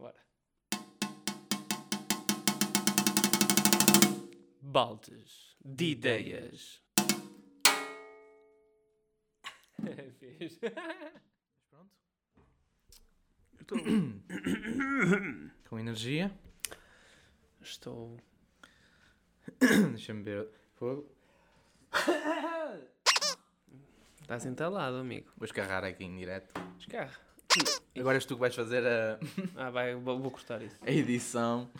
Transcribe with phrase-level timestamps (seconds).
[0.00, 0.24] Bora.
[4.62, 6.82] Baldes de ideias.
[10.18, 10.58] Fiz.
[11.68, 11.90] Pronto.
[15.68, 16.32] Com energia.
[17.60, 18.18] Estou.
[19.60, 20.48] Deixa-me ver.
[20.76, 21.14] Fogo.
[24.22, 25.30] Estás entalado, amigo.
[25.36, 26.58] Vou escarrar aqui em direto.
[26.78, 27.29] Escarra.
[27.98, 29.18] Agora és tu que vais fazer a,
[29.56, 30.76] Ah, vai, vou, cortar isso.
[30.82, 31.70] a edição.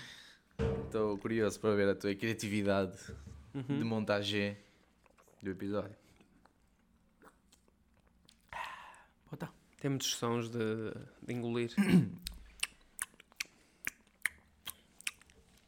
[0.85, 2.99] Estou curioso para ver a tua criatividade
[3.55, 4.57] de montagem
[5.43, 5.97] do episódio.
[9.31, 9.49] Bota.
[9.81, 10.59] Tem muitos sons de,
[11.23, 11.73] de engolir.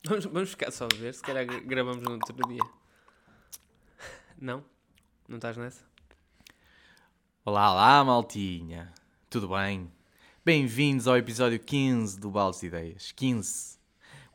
[0.04, 2.62] vamos, vamos ficar só a ver, se calhar gra- gravamos no outro dia.
[4.38, 4.64] Não?
[5.28, 5.84] Não estás nessa?
[7.44, 8.92] Olá, olá, maltinha.
[9.32, 9.90] Tudo bem?
[10.44, 13.12] Bem-vindos ao episódio 15 do Baldes de Ideias.
[13.12, 13.78] 15.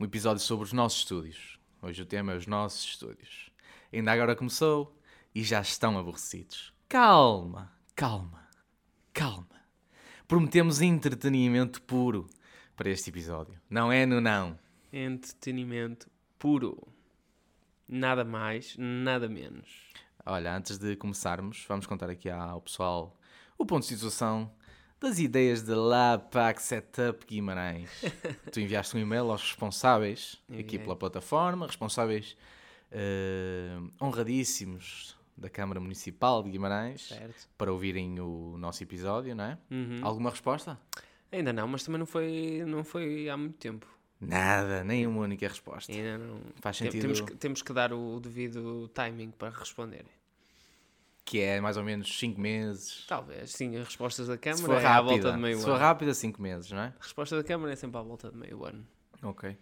[0.00, 1.60] Um episódio sobre os nossos estúdios.
[1.80, 3.48] Hoje o tema é os nossos estúdios.
[3.92, 4.98] Ainda agora começou
[5.32, 6.74] e já estão aborrecidos.
[6.88, 8.48] Calma, calma,
[9.14, 9.62] calma.
[10.26, 12.26] Prometemos entretenimento puro
[12.74, 13.54] para este episódio.
[13.70, 14.58] Não é no não.
[14.92, 16.10] Entretenimento
[16.40, 16.76] puro.
[17.88, 19.92] Nada mais, nada menos.
[20.26, 23.16] Olha, antes de começarmos, vamos contar aqui ao pessoal
[23.56, 24.57] o ponto de situação
[25.00, 27.90] das ideias de LabPack Setup Guimarães.
[28.52, 32.36] tu enviaste um e-mail aos responsáveis aqui pela plataforma, responsáveis
[32.90, 37.48] eh, honradíssimos da Câmara Municipal de Guimarães, Certo?
[37.56, 39.58] para ouvirem o nosso episódio, não é?
[39.70, 40.00] Uhum.
[40.02, 40.78] Alguma resposta?
[41.30, 43.86] Ainda não, mas também não foi, não foi há muito tempo.
[44.20, 45.92] Nada, nem uma única resposta.
[45.92, 46.40] Ainda não.
[46.56, 50.10] Faz sentido Temos que, temos que dar o devido timing para responderem.
[51.28, 53.04] Que é mais ou menos 5 meses.
[53.06, 55.64] Talvez, sim, as respostas da Se Câmara for é à volta rápida, de meio se
[55.64, 55.72] ano.
[55.74, 56.94] for rápida, 5 meses, não é?
[56.98, 58.86] A resposta da Câmara é sempre à volta de meio ano.
[59.22, 59.56] Ok.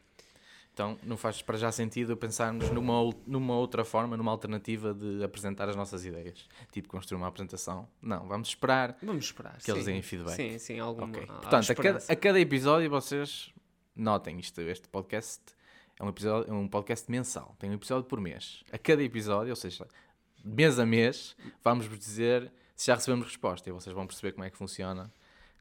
[0.72, 5.68] Então não faz para já sentido pensarmos numa, numa outra forma, numa alternativa de apresentar
[5.68, 6.46] as nossas ideias.
[6.70, 7.88] Tipo construir uma apresentação.
[8.00, 8.96] Não, vamos esperar.
[9.02, 9.56] Vamos esperar.
[9.56, 10.36] Que eles deem feedback.
[10.36, 11.06] Sim, sim, alguma.
[11.08, 11.24] Ok.
[11.28, 13.50] há- há Portanto, a cada, a cada episódio vocês
[13.96, 14.60] notem isto.
[14.60, 15.42] Este podcast
[15.98, 17.56] é um, episódio, é um podcast mensal.
[17.58, 18.62] Tem um episódio por mês.
[18.70, 19.86] A cada episódio, ou seja,
[20.46, 23.68] mês a mês, vamos vos dizer se já recebemos resposta.
[23.68, 25.12] E vocês vão perceber como é que funciona.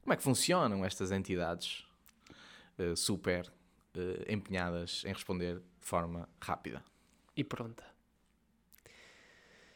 [0.02, 1.84] Como é que funcionam estas entidades
[2.78, 3.50] eh, super
[3.94, 6.82] eh, empenhadas em responder de forma rápida.
[7.36, 7.84] E pronta.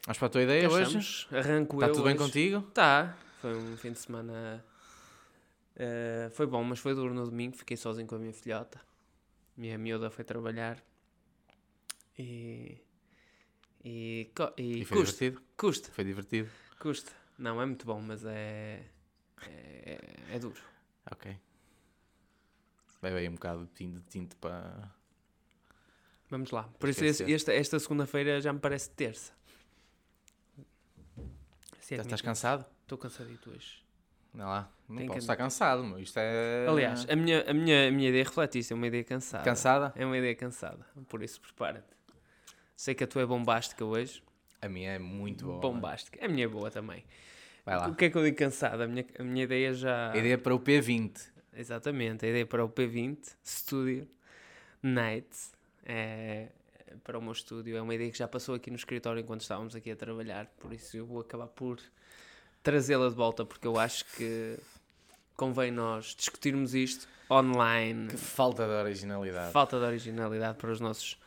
[0.05, 1.27] Vamos para a tua ideia hoje?
[1.35, 2.23] Arranco Está eu tudo bem hoje.
[2.23, 2.61] contigo?
[2.73, 3.15] Tá.
[3.41, 4.63] Foi um fim de semana.
[5.75, 7.55] eh, foi bom, mas foi duro no domingo.
[7.57, 8.79] Fiquei sozinho com a minha filhota.
[9.57, 10.81] Minha miúda foi trabalhar.
[12.17, 12.77] E.
[13.83, 15.41] E, e E foi custa, divertido?
[15.57, 16.49] custa, Foi divertido?
[16.79, 17.11] custa.
[17.37, 18.83] Não, é muito bom, mas é.
[19.47, 19.97] É,
[20.33, 20.61] é duro.
[21.11, 21.35] Ok.
[23.01, 24.91] Bebe aí um bocado de tinto, de tinto para...
[26.29, 26.63] Vamos lá.
[26.79, 27.33] Por isso, Esquecer.
[27.33, 29.33] esta, esta segunda-feira já me parece terça.
[31.79, 32.65] Assim é Já estás cansado?
[32.83, 33.83] Estou cansadito hoje.
[34.33, 34.71] Não lá.
[34.87, 35.99] Não Tem posso estar cansado, meu.
[35.99, 36.67] Isto é...
[36.69, 38.71] Aliás, a minha, a, minha, a minha ideia reflete isso.
[38.71, 39.43] É uma ideia cansada.
[39.43, 39.91] Cansada?
[39.95, 40.85] É uma ideia cansada.
[41.09, 41.93] Por isso, prepara-te.
[42.81, 44.23] Sei que a tua é bombástica hoje.
[44.59, 45.59] A minha é muito boa.
[45.59, 46.25] bombástica.
[46.25, 47.05] A minha é boa também.
[47.63, 47.87] Vai lá.
[47.87, 48.85] O que é que eu digo cansada?
[48.85, 50.11] A minha, a minha ideia já.
[50.11, 51.11] A ideia para o P20.
[51.55, 52.25] Exatamente.
[52.25, 54.07] A ideia para o P20 Studio
[54.81, 55.29] Night.
[55.85, 56.47] É,
[57.03, 57.77] para o meu estúdio.
[57.77, 60.47] É uma ideia que já passou aqui no escritório enquanto estávamos aqui a trabalhar.
[60.59, 61.79] Por isso, eu vou acabar por
[62.63, 63.45] trazê-la de volta.
[63.45, 64.57] Porque eu acho que
[65.37, 68.07] convém nós discutirmos isto online.
[68.07, 69.51] Que falta de originalidade.
[69.51, 71.20] Falta de originalidade para os nossos.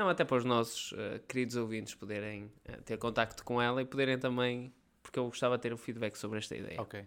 [0.00, 3.84] Não, até para os nossos eh, queridos ouvintes poderem eh, ter contacto com ela e
[3.84, 4.72] poderem também.
[5.02, 6.80] Porque eu gostava de ter um feedback sobre esta ideia.
[6.80, 7.04] Ok.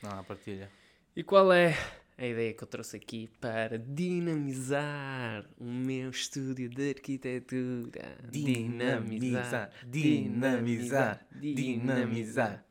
[0.00, 0.70] Não, a partilha.
[1.16, 1.76] E qual é
[2.16, 8.16] a ideia que eu trouxe aqui para dinamizar o meu estúdio de arquitetura?
[8.30, 12.64] Dinamizar, dinamizar, dinamizar.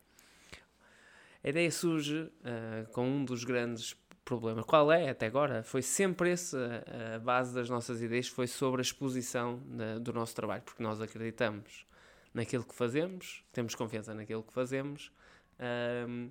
[1.44, 3.98] A ideia surge ah, com um dos grandes
[4.40, 4.66] problemas.
[4.66, 5.64] Qual é, até agora?
[5.64, 10.14] Foi sempre esse ah, a base das nossas ideias, foi sobre a exposição da- do
[10.14, 11.86] nosso trabalho, porque nós acreditamos
[12.34, 15.12] naquilo que fazemos, temos confiança naquilo que fazemos,
[15.60, 16.30] ahm,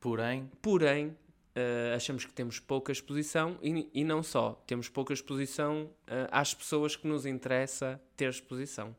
[0.00, 1.16] Porém, porém
[1.56, 6.54] ah, achamos que temos pouca exposição e, e não só, temos pouca exposição ah, às
[6.54, 8.94] pessoas que nos interessa ter exposição.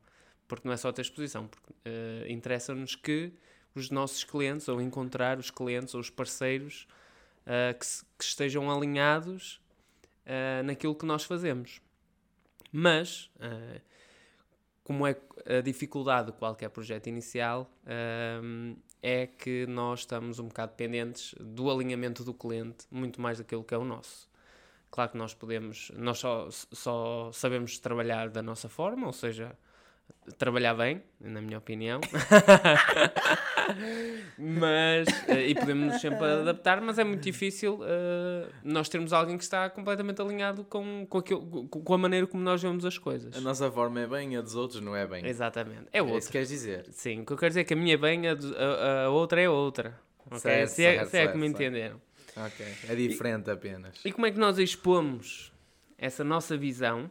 [0.47, 3.31] Porque não é só ter exposição, porque ah, interessa-nos que
[3.73, 6.85] os nossos clientes, ou encontrar os clientes ou os parceiros
[7.45, 7.85] ah, que,
[8.17, 9.61] que estejam alinhados
[10.25, 11.81] ah, naquilo que nós fazemos.
[12.71, 13.81] Mas, ah,
[14.83, 15.15] como é
[15.45, 17.71] a dificuldade de qualquer projeto inicial,
[19.03, 23.73] é que nós estamos um bocado dependentes do alinhamento do cliente, muito mais daquilo que
[23.73, 24.27] é o nosso.
[24.89, 29.55] Claro que nós podemos, nós só, só sabemos trabalhar da nossa forma, ou seja,
[30.37, 31.99] trabalhar bem, na minha opinião.
[34.37, 39.43] mas, uh, e podemos sempre adaptar, mas é muito difícil uh, nós termos alguém que
[39.43, 43.35] está completamente alinhado com, com, aquilo, com a maneira como nós vemos as coisas.
[43.35, 45.25] A nossa forma é bem, a dos outros não é bem.
[45.25, 45.87] Exatamente.
[45.91, 46.15] É outra.
[46.15, 46.85] É isso que queres dizer.
[46.91, 49.09] Sim, o que eu quero dizer é que a minha é bem, a, a, a
[49.09, 49.99] outra é outra.
[50.25, 50.39] Okay?
[50.39, 52.01] Certo, se é, certo, se é certo, que me entenderam.
[52.35, 54.05] Ok, é diferente e, apenas.
[54.05, 55.51] E como é que nós expomos
[55.97, 57.09] essa nossa visão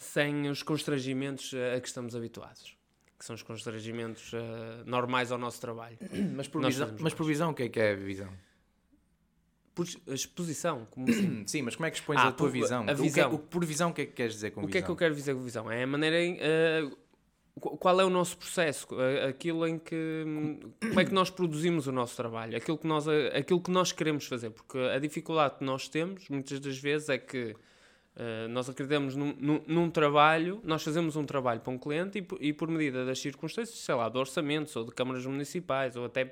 [0.00, 2.74] sem os constrangimentos a que estamos habituados?
[3.18, 4.38] Que são os constrangimentos uh,
[4.86, 5.98] normais ao nosso trabalho.
[6.34, 8.32] Mas por, visão, mas por visão, o que é que é a visão?
[9.74, 10.86] Por exposição.
[10.90, 11.44] Como assim?
[11.46, 12.86] Sim, mas como é que expões ah, a tua por, visão?
[12.88, 13.26] A visão.
[13.26, 14.68] O que, o, por visão, o que é que queres dizer com o visão?
[14.68, 15.70] O que é que eu quero dizer com visão?
[15.70, 16.36] É a maneira em.
[16.36, 16.96] Uh,
[17.60, 18.88] qual é o nosso processo,
[19.28, 20.24] aquilo em que
[20.80, 24.24] como é que nós produzimos o nosso trabalho, aquilo que nós, aquilo que nós queremos
[24.24, 27.54] fazer, porque a dificuldade que nós temos muitas das vezes é que
[28.16, 32.48] uh, nós acreditamos num, num, num, trabalho, nós fazemos um trabalho para um cliente e,
[32.48, 36.30] e, por medida das circunstâncias, sei lá, de orçamentos ou de câmaras municipais ou até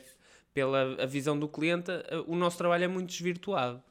[0.52, 3.82] pela visão do cliente, uh, o nosso trabalho é muito desvirtuado.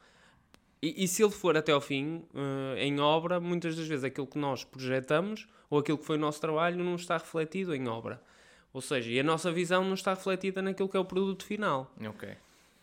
[0.82, 4.28] E, e se ele for até ao fim, uh, em obra, muitas das vezes aquilo
[4.28, 8.22] que nós projetamos ou aquilo que foi o nosso trabalho não está refletido em obra.
[8.74, 11.92] Ou seja, e a nossa visão não está refletida naquilo que é o produto final.
[12.00, 12.38] Ok.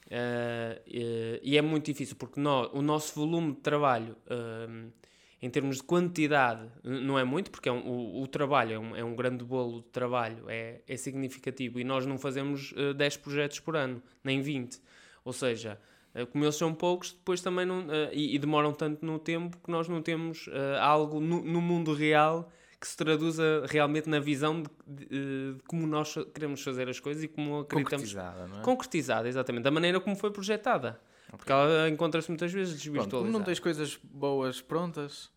[0.06, 4.92] Uh, e, e, é muito difícil porque o nosso volume de trabalho, uh,
[5.40, 8.96] em termos de quantidade, não é muito, porque é um, o, o, trabalho é um,
[8.96, 13.16] é um, grande bolo de trabalho, é, é significativo e nós não fazemos uh, 10
[13.18, 14.78] projetos por ano, nem 20.
[15.24, 15.80] Ou seja,
[16.14, 19.58] uh, como eles são poucos, depois também não, uh, e, e, demoram tanto no tempo
[19.58, 20.48] que nós não temos
[20.80, 25.86] algo no, no mundo real que se traduza realmente na visão de, de, de, como
[25.86, 28.12] nós queremos fazer as coisas e como acreditamos.
[28.12, 28.62] Concretizada, não é?
[28.62, 29.64] Concretizada, exatamente.
[29.64, 31.00] Da maneira como foi projetada.
[31.26, 31.38] Okay.
[31.38, 33.18] Porque ela encontra-se muitas vezes desvirtualizada.
[33.24, 35.32] Como não tens coisas boas prontas...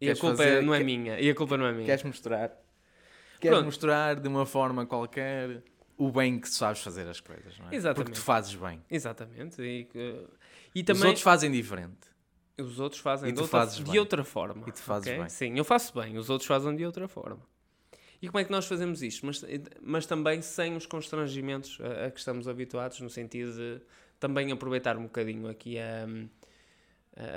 [0.00, 1.20] E a culpa fazer, não é minha.
[1.20, 1.86] E a culpa não é minha.
[1.86, 2.48] Queres mostrar?
[3.38, 3.66] Queres Pronto.
[3.66, 5.62] mostrar de uma forma qualquer
[5.96, 7.74] o bem que sabes fazer as coisas, não é?
[7.76, 8.06] Exatamente.
[8.06, 8.82] Porque tu fazes bem.
[8.90, 9.62] Exatamente.
[9.62, 9.88] E,
[10.74, 11.02] e também...
[11.02, 12.11] Os outros fazem diferente.
[12.58, 14.64] Os outros fazem de, outra, de outra, forma.
[14.66, 15.18] E tu fazes okay?
[15.18, 15.28] bem.
[15.28, 17.40] Sim, eu faço bem, os outros fazem de outra forma.
[18.20, 19.26] E como é que nós fazemos isto?
[19.26, 19.44] Mas,
[19.80, 23.80] mas também sem os constrangimentos a, a que estamos habituados, no sentido de
[24.20, 26.06] também aproveitar um bocadinho aqui a,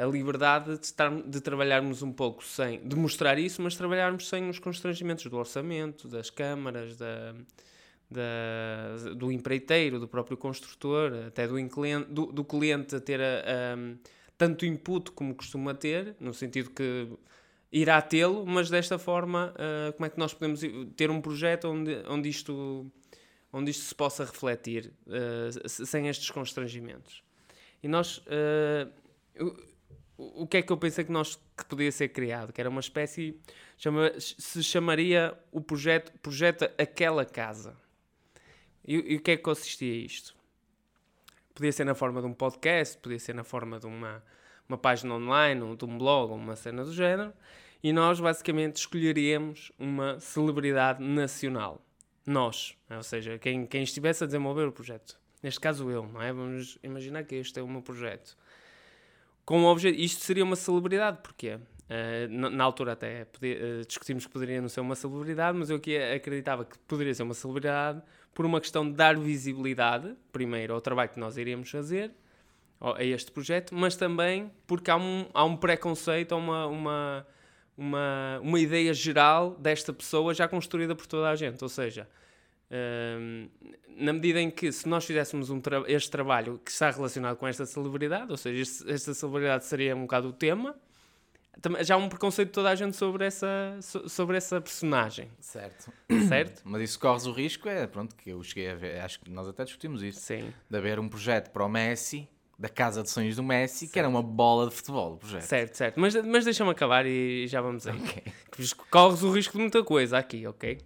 [0.04, 4.48] a liberdade de, estar, de trabalharmos um pouco sem, de mostrar isso, mas trabalharmos sem
[4.50, 7.34] os constrangimentos do orçamento, das câmaras, da,
[8.10, 11.56] da, do empreiteiro, do próprio construtor, até do,
[12.08, 13.74] do, do cliente a ter a,
[14.25, 17.10] a tanto input como costuma ter, no sentido que
[17.72, 20.62] irá tê-lo, mas desta forma, uh, como é que nós podemos
[20.96, 22.90] ter um projeto onde, onde, isto,
[23.52, 27.24] onde isto se possa refletir uh, sem estes constrangimentos?
[27.84, 28.92] E nós, uh,
[30.18, 32.54] o, o que é que eu pensei que nós que podia ser criado?
[32.54, 33.40] Que era uma espécie,
[33.78, 37.76] chama, se chamaria o projeto, projeto Aquela Casa.
[38.88, 40.35] E, e o que é que consistia isto?
[41.56, 44.22] Podia ser na forma de um podcast, podia ser na forma de uma,
[44.68, 47.34] uma página online, ou de um blog, ou uma cena do género,
[47.82, 51.82] e nós basicamente escolheríamos uma celebridade nacional.
[52.26, 55.18] Nós, ou seja, quem, quem estivesse a desenvolver o projeto.
[55.42, 56.34] Neste caso eu, não é?
[56.34, 58.36] Vamos imaginar que este é o meu projeto.
[59.46, 61.56] Com o objeto, isto seria uma celebridade, porquê?
[61.56, 65.70] Uh, na, na, altura até podia, uh, discutimos que poderia não ser uma celebridade, mas
[65.70, 68.02] eu aqui acreditava que poderia ser uma celebridade
[68.36, 72.12] por uma questão de dar visibilidade, primeiro, ao trabalho que nós iríamos fazer,
[72.82, 77.28] a este projeto, mas também porque há um, há um preconceito, uma, uma,
[77.78, 81.64] uma, uma ideia geral desta pessoa já construída por toda a gente.
[81.64, 82.08] Ou seja,
[82.70, 83.48] hum,
[83.96, 87.48] na medida em que se nós fizéssemos um tra este trabalho que está relacionado com
[87.48, 90.76] esta celebridade, ou seja, este, esta celebridade seria um bocado o tema,
[91.82, 95.30] já há um preconceito de toda a gente sobre essa, sobre essa personagem.
[95.40, 95.92] Certo.
[96.28, 96.62] Certo?
[96.66, 99.48] Mas isso corres o risco, é pronto, que eu cheguei a ver, acho que nós
[99.48, 100.20] até discutimos isso.
[100.20, 100.54] Sim.
[100.70, 103.94] De haver um projeto para o Messi, da Casa de Sonhos do Messi, certo.
[103.94, 105.42] que era uma bola de futebol, o projeto.
[105.42, 106.00] Certo, certo.
[106.00, 108.00] Mas, mas deixa-me acabar e já vamos aí.
[108.00, 108.24] Okay.
[108.90, 110.78] Corres o risco de muita coisa aqui, ok?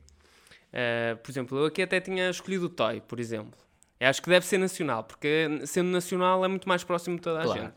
[0.70, 3.60] Uh, por exemplo, eu aqui até tinha escolhido o Toy, por exemplo.
[4.00, 7.42] Eu acho que deve ser nacional, porque sendo nacional é muito mais próximo de toda
[7.42, 7.62] a claro.
[7.62, 7.74] gente.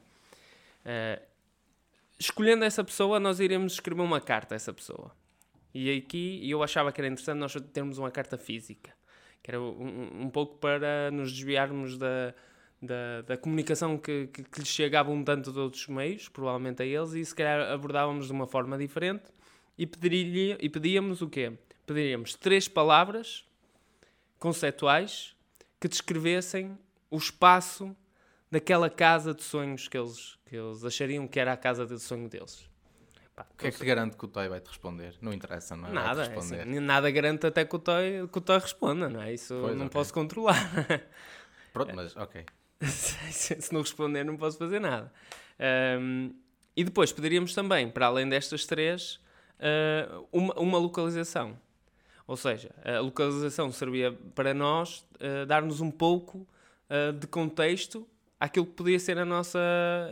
[0.85, 1.32] Uh,
[2.23, 5.13] escolhendo essa pessoa, nós iremos escrever uma carta a essa pessoa.
[5.75, 8.93] E aqui eu achava que era interessante nós termos uma carta física,
[9.43, 12.35] que era um, um pouco para nos desviarmos da,
[12.81, 16.87] da, da comunicação que, que, que lhes chegava um tanto de outros meios, provavelmente a
[16.87, 19.25] eles, e se calhar abordávamos de uma forma diferente
[19.77, 21.53] e, pediria, e pedíamos o quê?
[21.87, 23.45] Pediríamos três palavras
[24.39, 25.35] conceituais
[25.81, 26.79] que descrevessem
[27.11, 27.97] o espaço
[28.53, 32.29] daquela casa de sonhos que eles, que eles achariam que era a casa de sonho
[32.29, 32.69] deles.
[33.35, 35.15] Pá, O que é que te garante que o Toy vai te responder?
[35.23, 35.93] Não interessa, não é?
[35.93, 39.33] Nada, é assim, nada garante até que o Toy, que o Toy responda, não é?
[39.33, 39.91] Isso Pois, não ok.
[39.95, 40.71] posso controlar.
[41.73, 42.45] Pronto, mas ok.
[43.33, 45.11] se não responder, não posso fazer nada.
[45.59, 46.33] Ahm,
[46.77, 49.19] e depois pediríamos também, para além destas três,
[49.59, 51.59] ah, uma, uma localização.
[52.27, 56.47] Ou seja, a localização servia para nós ah, dar-nos um pouco
[56.91, 58.07] ah, de contexto
[58.43, 59.61] àquilo que podia ser a nossa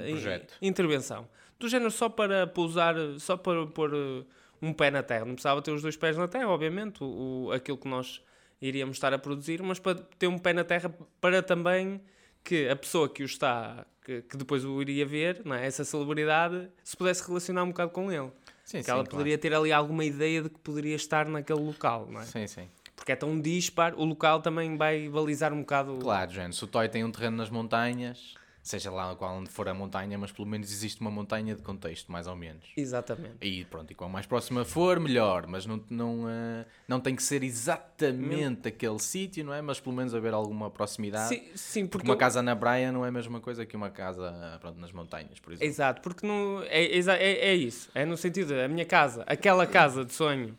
[0.06, 0.54] in- projeto.
[0.62, 1.28] intervenção.
[1.58, 4.24] Do género só para pousar, só para pôr ah,
[4.62, 5.24] um pé na terra.
[5.24, 8.22] Não precisava ter os dois pés na terra, obviamente, o, aquilo que nós
[8.62, 12.00] iríamos estar a produzir, mas para ter um pé na terra para também
[12.44, 15.66] que a pessoa que o está, que, que depois o iria ver, não é?
[15.66, 18.30] essa celebridade, se pudesse relacionar um bocado com ele.
[18.64, 19.10] Sim, que sim, ela claro.
[19.10, 22.24] poderia ter ali alguma ideia de que poderia estar naquele local, não é?
[22.24, 22.68] Sim, sim.
[23.10, 25.98] Porque é tão dispar, o local também vai balizar um bocado.
[26.00, 29.68] Claro, gente, se o Toy tem um terreno nas montanhas, seja lá qual onde for
[29.68, 32.64] a montanha, mas pelo menos existe uma montanha de contexto, mais ou menos.
[32.76, 33.34] Exatamente.
[33.40, 37.22] E pronto, e quanto mais próxima for, melhor, mas não, não, eh, não tem que
[37.24, 39.60] ser exatamente aquele sítio, não é?
[39.60, 41.30] Mas pelo menos haver alguma proximidade.
[41.30, 43.74] Sim, sim porque porque uma eu- casa na praia não é a mesma coisa que
[43.74, 45.66] uma casa pronto, nas montanhas, por exemplo.
[45.66, 47.90] Exato, porque no, é, é, é isso.
[47.92, 50.56] É no sentido, a minha casa, aquela casa de sonho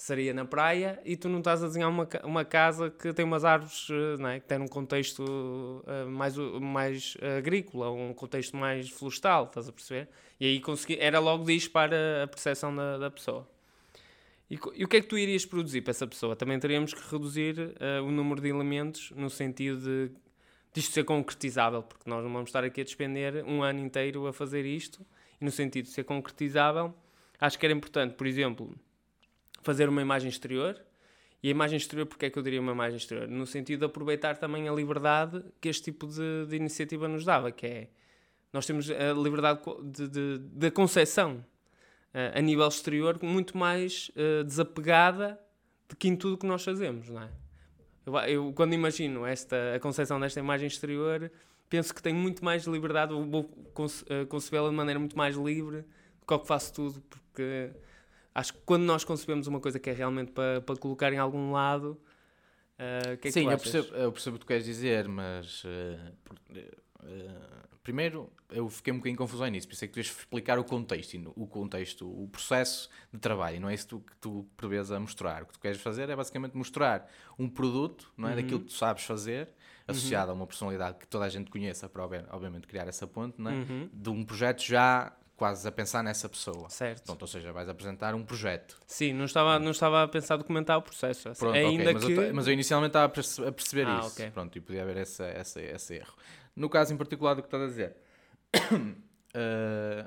[0.00, 3.44] seria na praia e tu não estás a desenhar uma, uma casa que tem umas
[3.44, 4.40] árvores, eh, não é?
[4.40, 10.08] que tem um contexto eh, mais, mais agrícola, um contexto mais florestal, estás a perceber?
[10.40, 13.46] E aí consegui, era logo dispar a, a percepção da, da pessoa.
[14.50, 16.34] E, e o que é que tu irias produzir para essa pessoa?
[16.34, 20.10] Também teríamos que reduzir eh, o número de elementos no sentido de
[20.72, 24.32] disto ser concretizável, porque nós não vamos estar aqui a despender um ano inteiro a
[24.32, 25.04] fazer isto,
[25.38, 26.94] e no sentido de ser concretizável,
[27.38, 28.74] acho que era importante, por exemplo,
[29.62, 30.80] fazer uma imagem exterior.
[31.42, 33.26] E a imagem exterior, porque é que eu diria uma imagem exterior?
[33.26, 37.50] No sentido de aproveitar também a liberdade que este tipo de, de iniciativa nos dava,
[37.50, 37.88] que é
[38.52, 41.42] nós temos a liberdade de, de, da concepção
[42.12, 45.40] eh, a nível exterior muito mais eh, desapegada
[45.88, 47.30] de que em tudo que nós fazemos, não é?
[48.04, 51.30] Eu, eu, quando imagino esta, a concepção desta imagem exterior,
[51.70, 55.36] penso que tenho muito mais liberdade, vou- vou conce- eh, concebê-la de maneira muito mais
[55.36, 55.82] livre
[56.20, 57.70] do que ao que faço tudo, porque
[58.34, 61.52] acho que quando nós concebemos uma coisa que é realmente para, para colocar em algum
[61.52, 62.00] lado,
[62.78, 65.06] o que é que Sim, tu eu percebo, eu percebo o que tu queres dizer,
[65.08, 65.62] mas
[66.24, 66.70] por- eh,
[67.04, 67.30] eh,
[67.82, 71.46] primeiro eu fiquei um bocadinho confuso nisso, é que tu ias explicar o contexto, o
[71.46, 75.42] contexto, o processo de trabalho, e não é isso que tu prevês a mostrar.
[75.42, 77.08] O que tu queres fazer é basicamente mostrar
[77.38, 79.48] um produto, não é, daquilo que tu sabes fazer,
[79.86, 83.40] associado a uma personalidade que toda a gente conheça, para obvi- obviamente criar essa ponte,
[83.40, 83.54] não é?
[83.54, 83.88] Uhum.
[83.92, 86.68] de um projeto já quase a pensar nessa pessoa.
[86.68, 87.02] Certo.
[87.06, 88.78] Pronto, ou seja, vais apresentar um projeto.
[88.86, 91.30] Sim, não estava, não estava a pensar documentar o processo.
[91.30, 92.12] assim, Pronto, ainda ok, mas, que...
[92.12, 94.08] eu, mas eu inicialmente estava a perce- a perceber Ah, isso.
[94.08, 94.30] ok.
[94.32, 96.12] Pronto, e podia haver essa, essa, esse erro.
[96.54, 97.96] No caso em particular do que estás a dizer,
[99.34, 100.06] eh,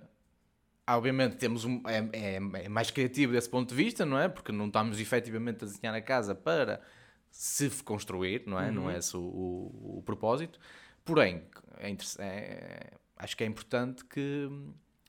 [0.87, 4.27] obviamente temos um, é, é- é mais criativo desse ponto de vista, não é?
[4.29, 6.79] Porque não estamos efetivamente a desenhar a casa para
[7.31, 8.69] se construir, não é?
[8.69, 8.91] Não Uhum.
[8.91, 10.59] é esse o, o, o propósito.
[11.03, 11.41] Porém,
[11.79, 14.47] é é- acho que é importante que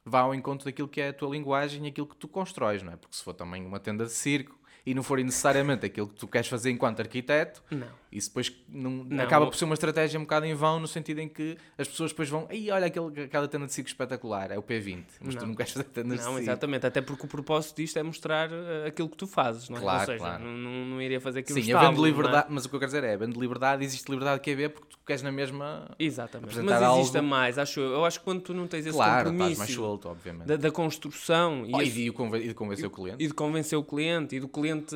[0.04, 2.92] vá ao encontro daquilo que é a tua linguagem e aquilo que tu constróis, não
[2.92, 2.96] é?
[2.96, 6.28] Porque se for também uma tenda de circo e não for necessariamente aquilo que tu
[6.28, 7.88] queres fazer enquanto arquiteto, Não.
[8.14, 11.18] Isso depois não, Não, acaba por ser uma estratégia um bocado em vão, no sentido
[11.21, 14.59] em que as pessoas depois vão, aí olha aquele, aquela tenda de circo espetacular, é
[14.59, 15.49] o P20, mas tu Não.
[15.49, 16.44] não queres fazer tendas de Não, circo.
[16.44, 19.80] exatamente, até porque o propósito disto é mostrar eh, aquilo que tu fazes, não é?
[19.80, 20.44] Claro, Ou seja, claro.
[20.44, 22.11] não, não, não iria fazer aquilo Sim, estábulo, havendo não é?
[22.11, 24.88] liberdade, mas o que eu quero dizer é, havendo liberdade, existe liberdade que haver porque
[24.90, 25.90] tu queres na mesma.
[25.99, 26.50] Exatamente.
[26.50, 27.92] apresentar Mas existe algo- mais, acho eu.
[27.92, 30.47] Eu acho que quando tu não tens esse claro, compromisso mais solto, obviamente.
[30.47, 33.23] da, da construção Oh, e, de, e de convencer o cliente.
[33.23, 34.94] e de convencer o cliente e do cliente,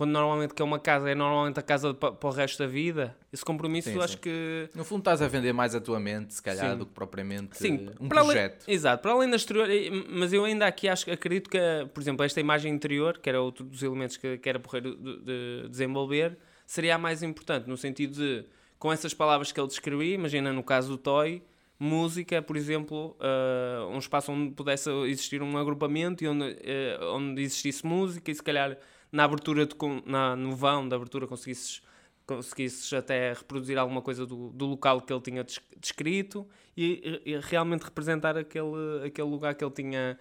[0.00, 3.14] quando normalmente quer uma casa, é normalmente a casa pa- para o resto da vida,
[3.30, 4.20] esse compromisso Sim, eu acho sim.
[4.22, 4.70] que.
[4.74, 6.78] No fundo estás a vender mais a tua mente, se calhar, Sim.
[6.78, 8.64] do que propriamente Sim, um para além- projeto.
[8.66, 9.68] exato, para além da exterior,
[10.08, 11.58] mas eu ainda aqui acho, acredito que,
[11.92, 15.18] por exemplo, esta imagem interior, que era outro dos elementos que, que era porreiro de,
[15.62, 18.46] de desenvolver, seria a mais importante, no sentido de,
[18.78, 21.42] com essas palavras que ele descrevia, imagina no caso do Toy,
[21.78, 27.42] música, por exemplo, ah, um espaço onde pudesse existir um agrupamento e onde, eh, onde
[27.42, 28.78] existisse música e se calhar
[29.12, 29.74] na abertura, de,
[30.06, 31.82] na, no vão da abertura conseguisses
[32.26, 37.36] conseguisses até reproduzir alguma coisa do, do local que ele tinha des- descrito e, e
[37.40, 40.16] realmente representar aquele, aquele lugar que ele tinha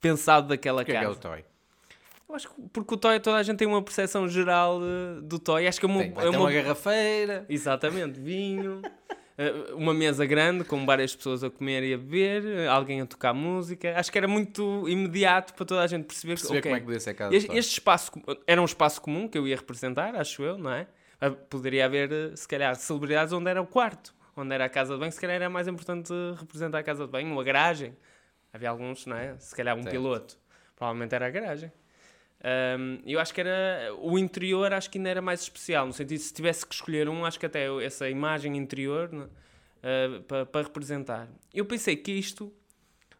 [0.00, 1.16] pensado daquela que é que é casa.
[1.16, 1.44] o toy?
[2.28, 5.38] Eu acho que porque o Toy, toda a gente tem uma percepção geral eh, do
[5.38, 5.66] Toy.
[5.68, 7.44] Acho que é uma, é uma- uma garrafeira.
[7.48, 8.80] Exatamente, vinho,
[9.74, 13.32] uma mesa grande com várias pessoas a comer e a beber, eh, alguém a tocar
[13.32, 13.94] música.
[13.98, 16.84] Acho que era muito imediato para toda a gente perceber, Perceber que como é que
[16.86, 18.12] podia ser a casa este, este espaço
[18.46, 20.86] era um espaço comum que eu ia representar, acho eu, não é?
[21.20, 24.94] Ah, Poderia haver, eh, se calhar, celebridades onde era o quarto, onde era a casa
[24.94, 27.96] de banho, se calhar era mais importante representar a casa de banho, ou a garagem.
[28.52, 29.36] Havia alguns, não é?
[29.38, 29.92] Se calhar um Certo.
[29.94, 30.38] piloto.
[30.76, 31.72] Provavelmente era a garagem.
[32.42, 33.94] Um, eu acho que era.
[34.00, 37.24] O interior acho que ainda era mais especial, no sentido se tivesse que escolher um,
[37.24, 41.28] acho que até essa imagem interior né, uh, para, representar.
[41.54, 42.52] Eu pensei que isto,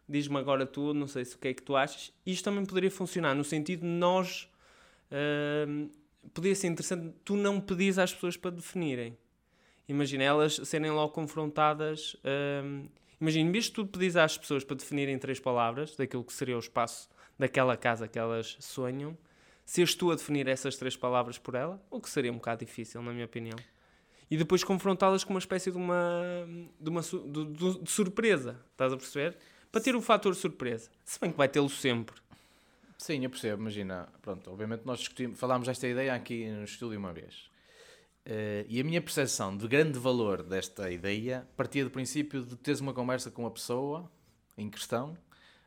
[0.09, 2.91] diz-me agora tu, não sei se o que é que tu achas, isto também poderia
[2.91, 4.49] funcionar no sentido de nós.
[5.67, 5.89] um,
[6.33, 9.17] podia ser interessante tu não pedires às pessoas para definirem.
[9.87, 12.15] Imagina elas serem logo confrontadas.
[13.19, 17.09] Imagina, de tu pedires às pessoas para definirem três palavras daquilo que seria o espaço
[17.43, 19.17] daquela casa que elas sonham,
[19.65, 23.01] seres tu a definir essas três palavras por ela, o que seria um bocado difícil,
[23.01, 23.57] na minha opinião.
[24.31, 26.47] E depois confrontá-las com uma espécie de uma,
[26.79, 27.45] de uma de,
[27.81, 29.37] de- surpresa, estás a perceber?
[29.69, 30.89] Para ter o fator surpresa.
[31.03, 32.15] Se bem que vai tê-lo sempre.
[32.97, 34.07] Sim, eu percebo, imagina.
[34.21, 37.49] Pronto, obviamente nós discutimos, falámos desta ideia aqui no estúdio uma vez.
[38.25, 42.79] Eh, e a minha percepção de grande valor desta ideia partia do princípio de teres
[42.79, 44.09] uma conversa com a pessoa
[44.57, 45.17] em questão,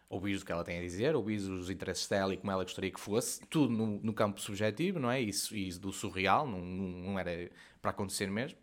[0.09, 2.91] ouvires o que ela tem a dizer, ouvires os interesses dela e como ela gostaria
[2.91, 5.21] que fosse, tudo no, no campo subjetivo, não é?
[5.21, 7.51] Isso, isso do surreal, não, não, era
[7.83, 8.59] para acontecer mesmo.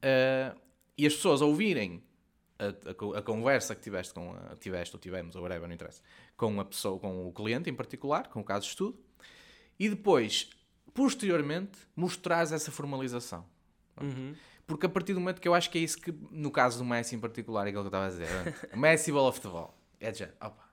[0.00, 0.54] Eh,
[0.98, 2.02] e as pessoas ouvirem
[2.58, 6.02] a, a a conversa que tiveste com a, tiveste ou tivemos, ou whatever, não interessa,
[6.36, 8.98] com a pessoa, com o cliente em particular, com o caso de estudo,
[9.78, 10.50] e depois,
[10.92, 13.46] posteriormente, mostrares essa formalização.
[14.00, 14.34] Uhum.
[14.66, 16.84] Porque a partir do momento que eu acho que é isso que, no caso do
[16.84, 18.28] Messi em particular, é aquilo que eu estava a dizer,
[18.76, 19.76] Messi bola futebol.
[20.00, 20.71] É de género, opa.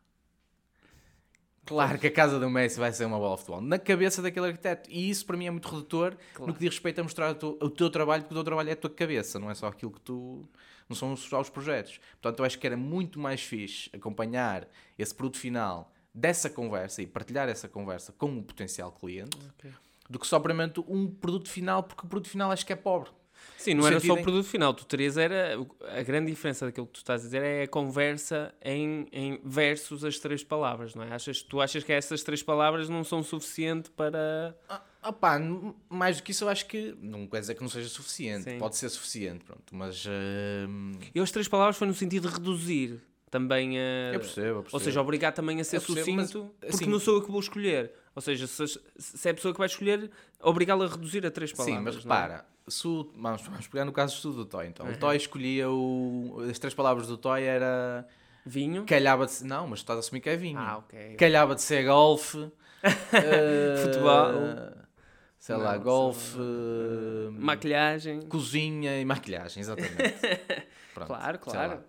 [1.70, 3.62] Claro que a casa do Messi vai ser uma bola de futebol.
[3.62, 4.90] Na cabeça daquele arquiteto.
[4.92, 6.48] E isso para mim é muito redutor Claro.
[6.52, 8.70] no que diz respeito a mostrar o teu, o teu trabalho, porque o teu trabalho
[8.70, 10.50] é a tua cabeça, não é só aquilo que tu.
[10.90, 12.00] Não são só os projetos.
[12.20, 17.06] Portanto, eu acho que era muito mais fixe acompanhar esse produto final dessa conversa e
[17.08, 19.72] partilhar essa conversa com o potencial cliente Ok.
[20.10, 23.12] do que só propriamente um produto final, porque o produto final acho que é pobre.
[23.58, 24.74] Sim, não No era só o em- produto final.
[24.74, 25.58] Tu terias era.
[25.98, 30.06] A grande diferença daquilo que tu estás a dizer é a conversa em, em versus
[30.06, 31.12] as três palavras, não é?
[31.14, 34.56] Achas, tu achas que essas três palavras não são suficiente para.
[34.70, 35.38] Ah, opá,
[35.90, 38.58] mais do que isso eu acho que não quer dizer que não seja suficiente, Sim.
[38.60, 40.06] pode ser suficiente, pronto, mas
[40.68, 44.14] hum, Eu as três palavras foi no sentido de reduzir também a.
[44.14, 44.70] eu percebo, eu percebo.
[44.72, 47.22] Ou seja, obrigar também a ser Eu percebo, mas, sucinto, porque assim- não sou eu
[47.24, 47.92] que vou escolher.
[48.16, 48.66] Ou seja, se,
[48.98, 50.10] se é a pessoa que vai escolher,
[50.42, 51.78] obrigá-la a reduzir a três palavras.
[51.78, 52.44] Sim, mas é?
[52.70, 54.86] Se o- vamos, vamos pegar no caso do estudo do Toy, então.
[54.86, 54.94] Uhum.
[54.94, 56.38] O Toy escolhia o.
[56.50, 58.08] As três palavras do Toy era.
[58.46, 58.86] Vinho.
[58.86, 59.44] Calhava de.
[59.44, 60.58] Não, mas tu estás a assumir que é vinho.
[60.60, 61.16] Ah, ok.
[61.16, 62.52] Calhava de ser golfe.
[63.14, 64.32] eh, Futebol.
[65.38, 66.38] Sei Não, lá, golfe.
[66.38, 68.22] eh, Maquilhagem.
[68.24, 69.94] cozinha e maquilhagem, exatamente.
[70.94, 71.80] Pronto, Claro, claro.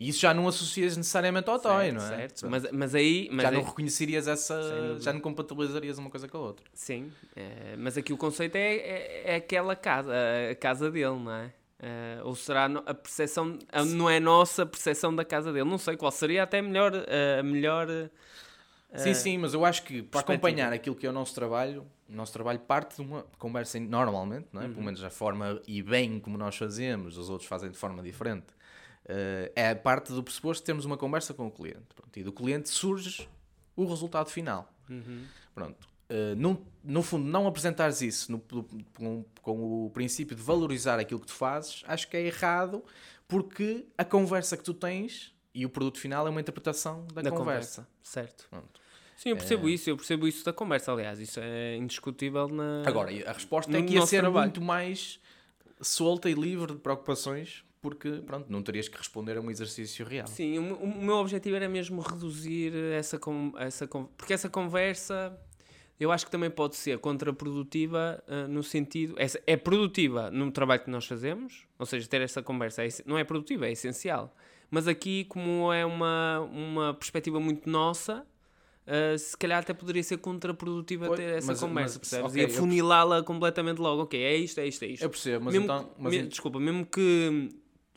[0.00, 2.08] E isso já não associas necessariamente ao Toy, não é?
[2.08, 2.48] Certo.
[2.48, 3.28] Mas, mas aí.
[3.30, 4.98] Mas já aí- não reconhecerias essa.
[4.98, 6.64] Já não compatibilizarias uma coisa com a outra.
[6.72, 10.10] Sim, é, mas aqui o conceito é, é, é aquela casa,
[10.50, 11.52] a casa dele, não é?
[11.82, 15.68] É, ou será a percepção, a- não é a nossa percepção da casa dele?
[15.68, 16.92] Não sei qual seria até melhor,
[17.38, 17.86] a melhor.
[18.96, 22.12] Sim, sim, mas eu acho que para acompanhar aquilo que é o nosso trabalho, o
[22.14, 24.64] nosso trabalho parte de uma conversa normalmente, não é?
[24.64, 24.72] Uhum.
[24.72, 28.46] pelo menos a forma e bem como nós fazemos, os outros fazem de forma diferente.
[29.10, 31.82] Eh, é parte do pressuposto de termos uma conversa com o cliente.
[31.94, 33.28] Pronto, e do cliente surge
[33.76, 34.72] o resultado final.
[34.88, 35.24] Uhum.
[35.54, 35.88] Pronto.
[36.36, 38.40] Num- no fundo, não apresentares isso no-
[38.96, 42.82] com, com o princípio de valorizar aquilo que tu fazes, acho que é errado,
[43.28, 47.30] porque a conversa que tu tens e o produto final é uma interpretação da, da
[47.30, 47.82] conversa.
[47.82, 47.88] conversa.
[48.02, 48.46] Certo.
[48.50, 48.80] Pronto.
[49.16, 52.82] Sim, eu percebo isso, eu percebo isso da conversa, aliás, isso é indiscutível na.
[52.86, 54.46] Agora, a resposta é que ia ser trabalho.
[54.46, 55.20] muito mais
[55.80, 60.26] solta e livre de preocupações, porque pronto, não terias que responder a um exercício real.
[60.26, 65.36] Sim, o, meu- o meu objetivo era mesmo reduzir essa, con- essa porque essa conversa
[65.98, 70.82] eu acho que também pode ser contraprodutiva ah, no sentido essa- é produtiva no trabalho
[70.82, 74.34] que nós fazemos, ou seja, ter essa conversa é não é produtiva, é essencial.
[74.70, 78.24] Mas aqui, como é uma, uma perspectiva muito nossa,
[78.86, 82.30] ah, se calhar até poderia ser contraprodutiva Pois, ter essa mas- conversa, mas, percebes?
[82.32, 84.02] ok, e afunilá-la completamente logo.
[84.02, 85.02] Ok, é isto, é isto, é isto.
[85.02, 85.84] Eu percebo, mas mesmo então.
[85.84, 87.48] que- mas me- en- Desculpa, mesmo que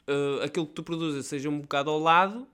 [0.08, 2.48] uh, aquilo que tu produzes seja um bocado ao lado,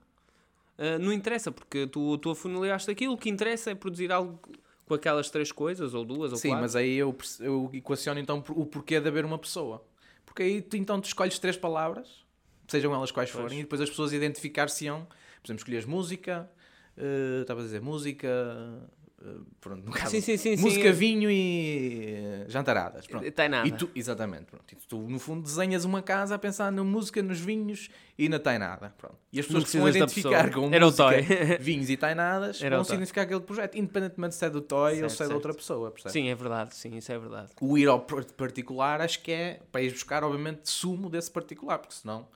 [0.77, 3.13] uh, não interessa, porque tu, tu afunilaste aquilo.
[3.13, 4.39] O que interessa é produzir algo
[4.85, 6.63] com aquelas três coisas, ou duas, ou Sim, quatro.
[6.63, 9.85] mas aí eu, eu equaciono então o porquê de haver uma pessoa.
[10.25, 12.25] Porque aí tu, então tu escolhes três palavras,
[12.67, 13.41] sejam elas quais Pois.
[13.41, 15.05] forem, e depois as pessoas identificar-se-ão.
[15.41, 16.49] Por exemplo, escolheres música,
[16.97, 18.27] eh, estava a dizer música,
[19.59, 20.55] pronto, no caso, Sim, sim, sim.
[20.57, 23.05] música, sim, vinho e eh, jantaradas.
[23.07, 23.25] Pronto.
[23.25, 23.67] Está nada.
[23.67, 24.65] E tu, exatamente, pronto.
[24.71, 28.39] E tu, no fundo, desenhas uma casa a pensar na música, nos vinhos e na
[28.39, 28.93] tainada.
[28.97, 29.17] Pronto.
[29.31, 31.21] E as pessoas que se vão identificar com Era o música, Toy.
[31.59, 35.17] vinhos e tainadas Era vão significar aquele projeto, independentemente se é do Toy ou Certo,
[35.17, 35.91] se é de outra pessoa.
[35.91, 36.13] percebes?
[36.13, 36.75] Sim, é verdade.
[36.75, 37.49] Sim, isso é verdade.
[37.61, 41.77] O ir ao par- particular acho que é para ir buscar, obviamente, sumo desse particular,
[41.79, 42.27] porque senão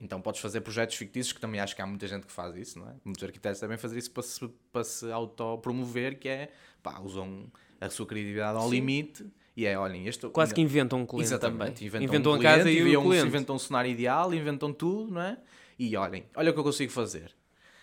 [0.00, 2.78] Então podes fazer projetos fictícios, que também acho que há muita gente que faz isso,
[2.78, 2.94] não é?
[3.04, 7.90] Muitos arquitetos também fazem isso para se, para se autopromover, que é, pá, usam a
[7.90, 8.70] sua criatividade ao Sim.
[8.76, 10.28] limite e é, olhem, este...
[10.28, 11.86] Quase que inventam um cliente Exatamente, também.
[11.88, 13.26] inventam, Inventam um a casa e o inventam- cliente.
[13.26, 15.36] inventam um cenário ideal, inventam tudo, não é?
[15.76, 17.34] E olhem, olha o que eu consigo fazer.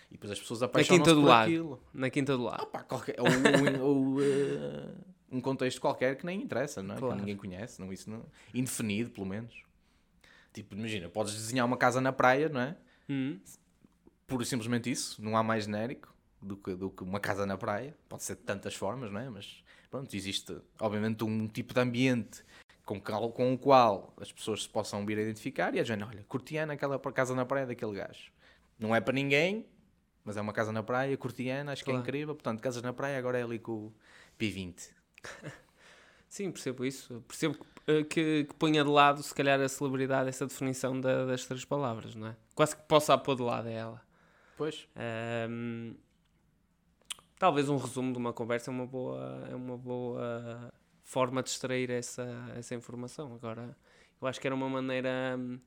[0.10, 1.47] E depois as pessoas Na apaixonam-se por lado.
[1.49, 1.84] aquilo.
[1.93, 2.62] Na quinta do lado.
[2.63, 4.88] Ah, pá, qualquer, ou, ou, ou, eh,
[5.32, 6.97] um contexto qualquer que nem interessa, não é?
[6.97, 7.15] Claro.
[7.15, 9.64] Que ninguém conhece, não, isso não, indefinido, pelo menos.
[10.55, 12.77] Tipo, imagina, podes desenhar uma casa na praia, não é?
[13.09, 13.37] Hum.
[14.25, 17.57] Pura e simplesmente isso, não há mais genérico do que, do que uma casa na
[17.57, 17.93] praia.
[18.07, 19.29] Pode ser de tantas formas, não é?
[19.29, 22.41] Mas pronto, existe obviamente um tipo de ambiente
[22.85, 25.89] com, cal- com o qual as pessoas se possam vir a identificar e é de
[25.89, 28.31] género, olha, curtiana aquela casa na praia daquele gajo.
[28.79, 29.65] Não é para ninguém,
[30.23, 32.07] mas é uma casa na praia, curtiana, acho que é Claro.
[32.07, 32.33] incrível.
[32.33, 33.93] Portanto, casas na praia agora é ali com o
[34.39, 34.89] P20.
[36.35, 37.23] Sim, percebo isso.
[37.29, 41.45] Percebo eh, que, que ponha de lado, se calhar, a celebridade, essa definição da- das
[41.45, 42.35] três palavras, não é?
[42.53, 44.01] Quase que possa pôr de lado a ela.
[44.57, 44.85] Pois.
[44.97, 45.93] Ahm,
[47.39, 50.73] talvez um resumo de uma conversa é uma boa, é uma boa
[51.05, 53.33] forma de extrair essa, essa informação.
[53.33, 53.73] Agora,
[54.21, 55.57] eu acho que era uma maneira hum,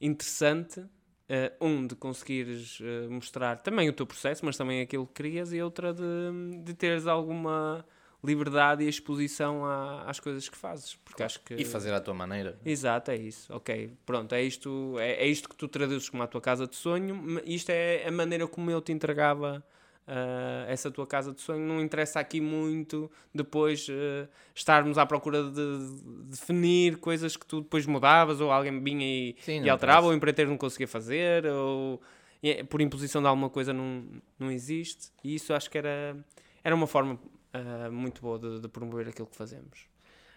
[0.00, 0.86] interessante,
[1.28, 5.52] eh, um, de conseguires eh, mostrar também o teu processo, mas também aquilo que querias,
[5.52, 7.84] e outra de, de teres alguma
[8.22, 10.96] liberdade e exposição à- às coisas que fazes.
[11.04, 11.54] Porque acho que...
[11.54, 12.58] E fazer à tua maneira.
[12.64, 13.52] Exato, é isso.
[13.54, 16.76] Ok, pronto, é isto, é, é isto que tu traduzes como a tua casa de
[16.76, 17.40] sonho.
[17.44, 19.64] Isto é a maneira como eu te entregava
[20.06, 21.66] ah, essa tua casa de sonho.
[21.66, 27.62] Não interessa aqui muito depois ah, estarmos à procura de, de definir coisas que tu
[27.62, 31.46] depois mudavas ou alguém vinha e, Sim, e alterava, ou o empreiteiro não conseguia fazer,
[31.46, 32.00] ou
[32.42, 34.04] é- por imposição de alguma coisa não,
[34.38, 35.08] não existe.
[35.24, 36.16] E isso acho que era,
[36.62, 37.18] era uma forma
[37.52, 39.86] ah, muito boa de, de promover aquilo que fazemos.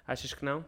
[0.08, 0.66] Achas que não?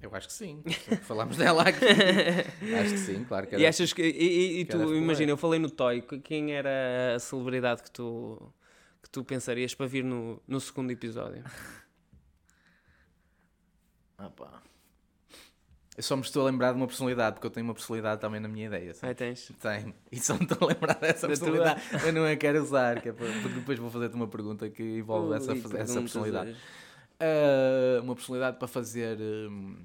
[0.00, 0.62] Eu acho que sim.
[1.02, 1.84] Falámos dela aqui.
[2.80, 3.62] acho que sim, claro que era.
[3.62, 4.02] E achas que.
[4.02, 7.90] E, e- e tu, imagina, eu falei no Toy, que- quem era a celebridade que
[7.90, 8.52] tu,
[9.02, 11.44] que tu pensarias para vir no, no segundo episódio?
[14.18, 14.62] Ah, pá.
[16.02, 18.40] Eu só me estou a lembrar de uma personalidade, porque eu tenho uma personalidade também
[18.40, 18.92] na minha ideia.
[18.92, 19.10] sabe?
[19.10, 19.52] Aí tens.
[19.60, 19.94] Tenho.
[20.10, 21.38] E só me estou a lembrar dessa Da tua.
[21.48, 21.80] personalidade.
[22.08, 24.82] Eu não a quero usar, que é para- porque depois vou fazer-te uma pergunta que
[24.98, 26.56] envolve essa, Ui, essa perguntas personalidade.
[27.20, 29.16] Ah, uma personalidade para fazer.
[29.48, 29.76] hum,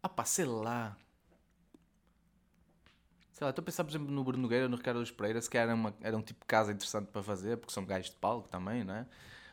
[0.00, 0.96] Ah, pá, sei lá.
[3.32, 5.50] Sei lá, estou a pensar, por exemplo, no Bruno Nogueira, no Ricardo Luz Pereira, se
[5.50, 8.16] calhar era, uma, era um tipo de casa interessante para fazer, porque são gajos de
[8.16, 9.06] palco também, não é?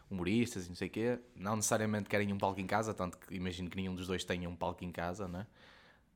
[0.09, 1.19] Humoristas e não sei o quê.
[1.35, 4.49] Não necessariamente querem um palco em casa, tanto que imagino que nenhum dos dois tenha
[4.49, 5.47] um palco em casa, não é?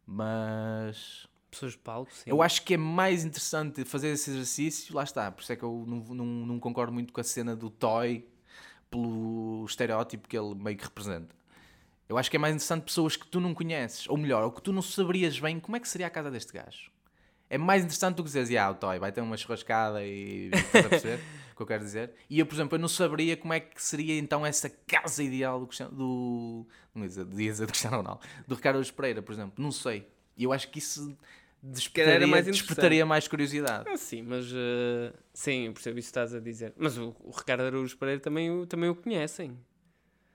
[0.06, 1.28] Mas.
[1.50, 2.24] Pessoas de palco, sim.
[2.26, 5.62] Eu acho que é mais interessante fazer esse exercício, lá está, por isso é que
[5.62, 8.28] eu não, não, não concordo muito com a cena do Toy
[8.90, 11.36] pelo estereótipo que ele meio que representa.
[12.10, 14.62] Eu acho que é mais interessante pessoas que tu não conheces, ou melhor, ou que
[14.62, 16.92] tu não saberias bem como é que seria a casa deste gajo.
[17.50, 20.86] É mais interessante do que dizeres, ah, o Toy vai ter uma churrascada e estás
[20.86, 21.20] a perceber
[21.66, 22.12] que eu quero dizer?
[22.30, 25.60] E eu, por exemplo, eu não saberia como é que seria então essa casa ideal
[25.60, 29.64] do Cristiano, do, não dizer, dizer do Cristiano Ronaldo, do Ricardo Luz Pereira, por exemplo,
[29.64, 30.08] não sei.
[30.38, 31.16] E eu acho que isso
[31.62, 33.90] despertaria, mais despertaria mais curiosidade.
[33.90, 34.46] Ah, sim, mas.
[34.54, 36.74] eh, sim, eu percebo isso que estás a dizer.
[36.78, 39.58] Mas o, o Ricardo Araújo Pereira também, o- também o conhecem.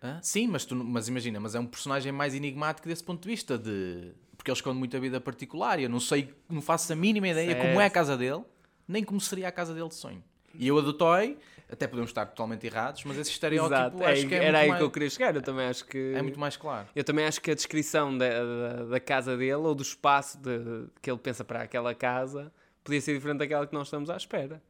[0.02, 0.20] Hã?
[0.22, 3.58] Sim, mas, tu, mas imagina, mas é um personagem mais enigmático desse ponto de vista,
[3.58, 7.26] de porque ele esconde muita vida particular e eu não sei, não faço a mínima
[7.28, 7.94] ideia como é a Certo.
[7.94, 8.44] casa dele,
[8.86, 10.22] nem como seria a casa dele de sonho.
[10.54, 11.36] E eu a do Toy,
[11.70, 14.68] até podemos estar totalmente errados, mas esse estereótipo Exato, acho é, que é, era aí
[14.68, 15.34] mais, que eu queria chegar.
[15.34, 16.12] Eu também acho que.
[16.14, 16.88] é muito mais claro.
[16.96, 20.86] Eu também acho que a descrição da, da, da casa dele ou do espaço de-
[21.02, 24.62] que ele pensa para aquela casa podia ser diferente daquela que nós estamos à espera.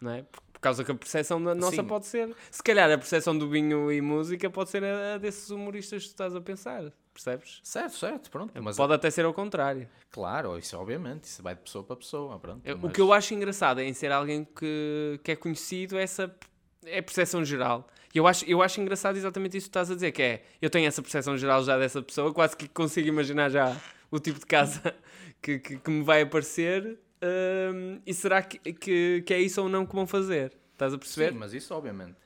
[0.00, 0.22] Não é?
[0.22, 1.84] Por, por causa que a percepção da nossa Sim.
[1.84, 2.34] pode ser.
[2.50, 6.08] Se calhar a percepção do vinho e música pode ser a, a desses humoristas que
[6.10, 6.92] tu estás a pensar.
[7.14, 7.60] Percebes?
[7.64, 8.52] Certo, certo, pronto.
[8.62, 9.88] Mas pode até ser ao contrário.
[10.10, 12.60] claro, isso obviamente, isso vai de pessoa para pessoa, pronto.
[12.64, 16.02] Eu- O mas- que eu acho engraçado em ser alguém que, que é conhecido é
[16.02, 16.34] essa
[16.84, 17.88] é a percepção geral.
[18.14, 20.68] E eu acho, eu acho engraçado exatamente isso que estás a dizer, que é, eu
[20.68, 23.74] tenho essa percepção geral já dessa pessoa, quase que consigo imaginar já
[24.10, 24.94] o tipo de casa
[25.40, 29.68] que, que, que me vai aparecer, hum, e será que, que, que é isso ou
[29.68, 30.56] não que vão fazer?
[30.72, 31.32] Estás a perceber?
[31.32, 32.16] Sim, mas isso obviamente.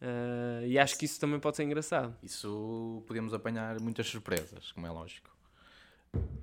[0.00, 2.16] Ah, e acho que isso também pode ser engraçado.
[2.22, 5.30] Isso podemos apanhar muitas surpresas, como é lógico.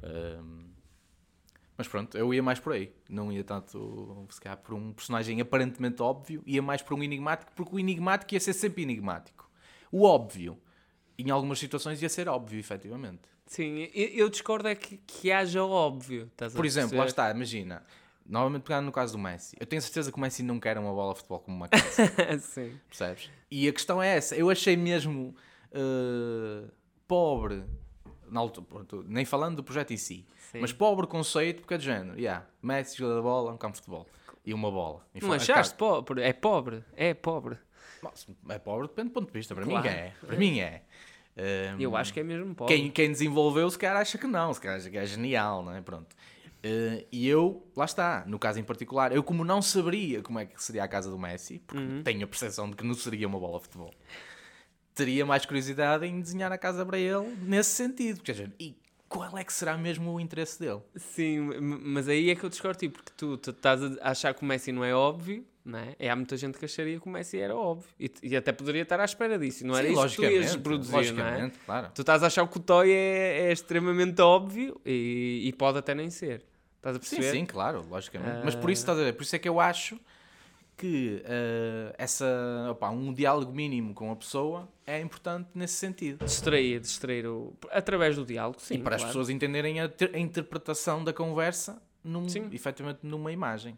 [0.03, 0.67] Ahm,
[1.77, 2.93] mas pronto, eu ia mais por aí.
[3.09, 7.51] Não ia tanto, se calhar, por um personagem aparentemente óbvio, ia mais por um enigmático,
[7.55, 9.49] porque o enigmático ia ser sempre enigmático.
[9.91, 10.59] O óbvio,
[11.17, 13.29] em algumas situações, ia ser óbvio, efetivamente.
[13.47, 16.29] Sim, eu, discordo é que, que haja óbvio.
[16.53, 17.07] Por exemplo, lá perceber?
[17.07, 17.83] está, imagina,
[18.25, 20.91] novamente pegando no caso do Messi, eu tenho certeza que o Messi não quer uma
[20.93, 22.39] bola de futebol como uma casa.
[22.39, 22.77] Sim.
[22.89, 23.31] Percebes?
[23.49, 24.35] E a questão é essa.
[24.35, 25.33] Eu achei mesmo
[25.71, 26.69] eh,
[27.07, 27.63] pobre
[28.29, 30.59] na altura, pronto, nem falando do projeto em si, Sim.
[30.59, 33.79] mas pobre conceito, porque é de género, yeah, Messi joga da bola, um campo de
[33.79, 34.05] futebol
[34.45, 35.05] e uma bola.
[35.15, 36.21] E Não achaste pobre?
[36.21, 36.83] É pobre.
[36.95, 37.57] É pobre.
[38.49, 39.55] É pobre, depende do ponto de vista.
[39.55, 39.81] Para Claro.
[39.83, 40.13] mim é.
[40.25, 40.83] Para mim é.
[41.37, 42.75] Um, Eu acho que é mesmo pobre.
[42.75, 45.73] quem, quem desenvolveu, se calhar acha que não, se calhar acha que é genial, não
[45.75, 45.81] é?
[45.81, 46.15] Pronto.
[46.65, 50.45] Uh, e eu, lá está, no caso em particular, eu como não saberia como é
[50.47, 52.01] que seria a casa do Messi, porque Uhum.
[52.03, 53.93] tenho a percepção de que não seria uma bola de futebol,
[54.95, 58.21] teria mais curiosidade em desenhar a casa para ele nesse sentido.
[58.59, 58.75] E
[59.07, 60.81] qual é que será mesmo o interesse dele?
[60.95, 64.41] Sim, mas aí é que eu discordo, tipo, porque tu, tu estás a achar que
[64.41, 65.95] o Messi não é óbvio, não é?
[65.99, 67.89] E há muita gente que acharia que o Messi era óbvio.
[67.99, 69.65] E, e até poderia estar à espera disso.
[69.65, 71.51] Não era Sim, isso que tu ias produzir, não é?
[71.65, 71.91] claro.
[71.93, 75.93] Tu estás a achar que o Toy é, é extremamente óbvio e, e pode até
[75.93, 76.43] nem ser.
[76.77, 77.37] Estás a Sim, perceber?
[77.37, 78.41] sim, claro, logicamente.
[78.45, 79.99] Mas por isso, estás a ver, por isso é que eu acho
[80.77, 86.23] que eh, essa, opá, um diálogo mínimo com a pessoa é importante nesse sentido.
[86.23, 87.53] Distrair, distrair o...
[87.71, 88.75] através do diálogo, sim.
[88.75, 89.11] e para as claro.
[89.11, 92.47] pessoas entenderem a, ter- a interpretação da conversa num, Sim.
[92.53, 93.77] efetivamente numa imagem.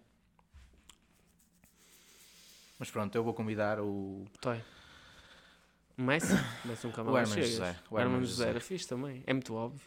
[2.80, 4.26] Mas pronto, eu vou convidar o.
[4.40, 4.64] Toy.
[5.98, 6.34] O Messi?
[6.84, 7.50] Nunca mais O Herman chegas.
[7.50, 8.50] José, o Herman José José.
[8.50, 9.22] era fixe também.
[9.28, 9.86] É muito óbvio.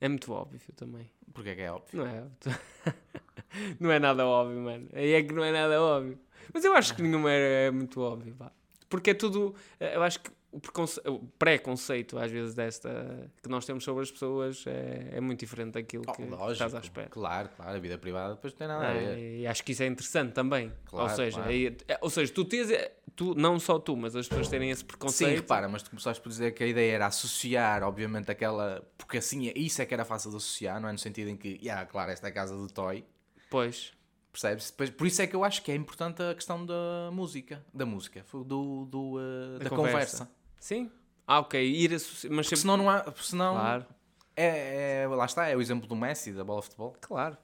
[0.00, 1.10] É muito óbvio também.
[1.32, 1.98] Porque é que é óbvio.
[1.98, 2.24] Não é?
[3.80, 4.86] não é nada óbvio, mano.
[4.92, 6.18] Aí é que não é nada óbvio.
[6.52, 8.52] Mas eu acho que nenhuma é, é muito óbvio, pá.
[8.86, 9.54] Porque é tudo.
[9.80, 13.30] Eu acho que o, o pré-conceito, às vezes, desta.
[13.42, 16.78] que nós temos sobre as pessoas é, é muito diferente daquilo que Oh, estás à
[16.80, 17.08] espera.
[17.08, 19.18] Claro, claro, a vida privada depois não tem nada a ver.
[19.18, 20.72] É, e acho que isso é interessante também.
[20.86, 21.50] Claro, ou, seja, claro.
[21.50, 22.68] aí- é- ou seja, tu tens.
[23.16, 25.36] Tu, não só tu, mas as pessoas terem esse Sim, preconceito.
[25.36, 28.84] repara, mas tu começaste por dizer que a ideia era associar, obviamente, aquela.
[28.98, 30.92] Porque assim, é- isso é que era fácil de associar, não é?
[30.92, 33.04] No sentido em que, yeah, claro, esta é a casa do Toy,
[33.48, 33.92] Pois.
[34.32, 34.72] percebes?
[34.72, 37.64] Por isso é que eu acho que é importante a questão da música.
[37.72, 40.28] Da música, do, do, uh, da, conversa.
[40.64, 40.90] Sim.
[41.26, 41.62] Ah, ok.
[41.62, 42.32] Ir associar.
[42.32, 42.60] Mas sempre.
[42.60, 43.04] senão não há.
[43.20, 43.86] Senão Claro.
[44.34, 46.96] é, é- Lá está, é o exemplo do Messi, da bola de futebol.
[47.02, 47.36] Claro.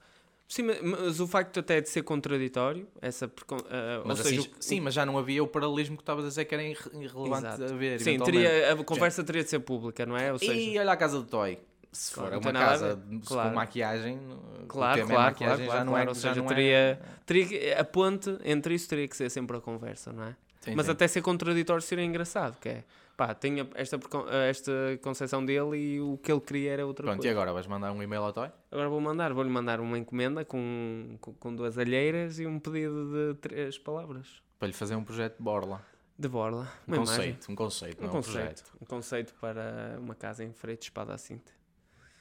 [0.48, 4.48] Sim, ma- mas o facto até de ser contraditório, essa ah, Mas ou assim, seja,
[4.48, 6.90] o- sim, mas já não havia o paralelismo que estavas a dizer que era irre-
[6.94, 7.64] irrelevante Exato.
[7.64, 8.00] a ver.
[8.00, 10.32] sim, teria, a conversa teria de ser pública, não é?
[10.32, 11.58] Ou seja, E olha a casa do Toy.
[11.92, 13.48] Se for uma a casa Claro.
[13.50, 14.18] com maquiagem,
[14.66, 16.08] claro, é claro, claro, maquiagem, claro, já não claro, é.
[16.08, 16.98] ou já seja, não teria, é...
[17.26, 20.36] teria a ponte entre isso teria que ser sempre a conversa, não é?
[20.60, 20.92] Sim, mas sim.
[20.92, 22.84] até ser contraditório seria engraçado, que é,
[23.20, 24.00] pá, tinha esta,
[24.48, 27.30] esta concepção dele e o que ele queria era outra Pronto, e coisa.
[27.32, 28.50] agora vais mandar um e-mail ao Toy?
[28.70, 33.12] Agora vou mandar, vou-lhe mandar uma encomenda com, com, com duas alheiras e um pedido
[33.12, 34.40] de três palavras.
[34.58, 35.84] Para lhe fazer um projeto de borla.
[36.18, 36.72] De borla.
[36.88, 37.16] Um Uma imagem.
[37.34, 38.38] conceito, um conceito, Um não um conceito.
[38.38, 38.72] projeto.
[38.80, 41.52] Um conceito para uma casa em Freire de Espada à Cinta.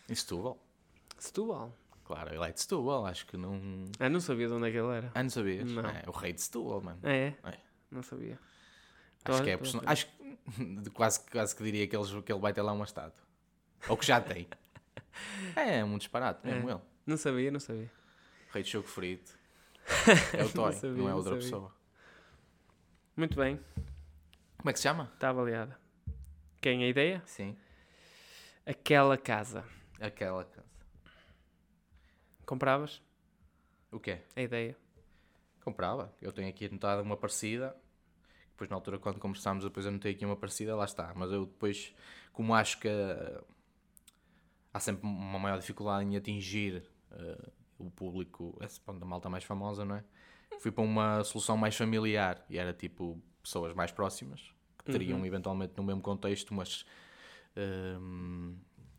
[0.10, 0.62] Em Setúbal?
[1.18, 1.74] Setúbal.
[2.04, 3.86] Claro, ele é de Setúbal, acho que não...
[4.00, 5.12] Ah, não sabia de onde é que ele era.
[5.16, 5.72] Ah, não sabias?
[5.72, 5.86] Não.
[5.86, 7.00] É o rei de Setúbal, mano.
[7.04, 7.36] Ah, é?
[7.46, 7.58] É.
[7.90, 8.38] Não sabia.
[9.26, 9.80] Acho que é Olha, person...
[9.80, 9.92] pronto.
[9.92, 10.19] Acho que
[10.94, 13.24] quase, quase que diria que, eles, que ele vai ter lá uma estátua.
[13.88, 14.48] Ou que já tem.
[15.56, 16.74] é um disparate mesmo É.
[16.74, 16.82] ele.
[17.06, 17.90] Não sabia, não sabia.
[18.52, 19.38] Rei de choco frito.
[20.38, 21.44] É o Toy, não, sabia, é não outra sabia.
[21.46, 21.76] pessoa.
[23.18, 23.60] Muito bem,
[24.58, 25.10] Como é que se chama?
[25.14, 25.78] está avaliada.
[26.62, 27.22] Quem a ideia?
[27.26, 27.58] Sim.
[28.66, 29.64] Aquela casa.
[30.00, 30.68] Aquela casa.
[32.46, 33.02] Compravas?
[33.92, 34.20] O quê?
[34.36, 34.76] A ideia.
[35.64, 36.14] Comprava.
[36.22, 37.76] Eu tenho aqui anotado uma parecida.
[38.60, 41.14] Depois, na altura, quando conversámos, depois anotei aqui uma parecida, lá está.
[41.16, 41.96] Mas eu depois,
[42.34, 43.42] como acho que eh,
[44.74, 49.46] há sempre uma maior dificuldade em atingir eh, o público, esse, pronto, a malta mais
[49.46, 50.04] famosa, não é?
[50.60, 55.72] Fui para uma solução mais familiar e era tipo pessoas mais próximas que teriam eventualmente
[55.78, 56.86] no mesmo contexto, mas,
[57.56, 58.58] ehm,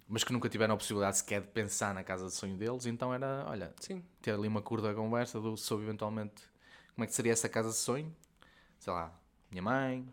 [0.09, 2.87] mas que nunca tiveram a possibilidade sequer de pensar na casa de sonho deles.
[2.87, 4.03] Então era, olha, Sim.
[4.23, 6.45] ter ali uma curta conversa do, sobre eventualmente
[6.95, 8.17] como é que seria essa casa de sonho.
[8.79, 9.20] Sei lá,
[9.51, 10.07] minha mãe,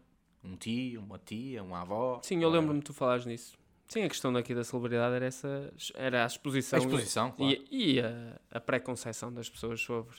[0.43, 2.19] um tio, uma tia, uma avó.
[2.23, 3.57] Sim, eu lembro-me de tu falares nisso.
[3.87, 7.57] Sim, a questão daqui da celebridade era essa, era a exposição, A exposição, claro.
[7.71, 10.17] e, e a, a pré-conceição das pessoas sobre.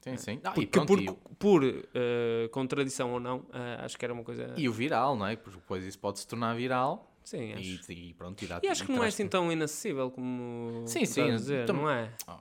[0.00, 0.40] Sim, sim.
[0.44, 4.14] Ah, e, Porque pronto, por, e, por eh, contradição ou não, eh, acho que era
[4.14, 4.54] uma coisa.
[4.56, 5.34] e o viral, não é?
[5.34, 7.92] Porque depois isso pode se tornar viral Sim, acho.
[7.92, 11.04] e, e pronto, e dá E acho que não é assim tão inacessível como Sim,
[11.04, 12.10] sim, dizer, tam- não é?
[12.26, 12.37] Ah, vá,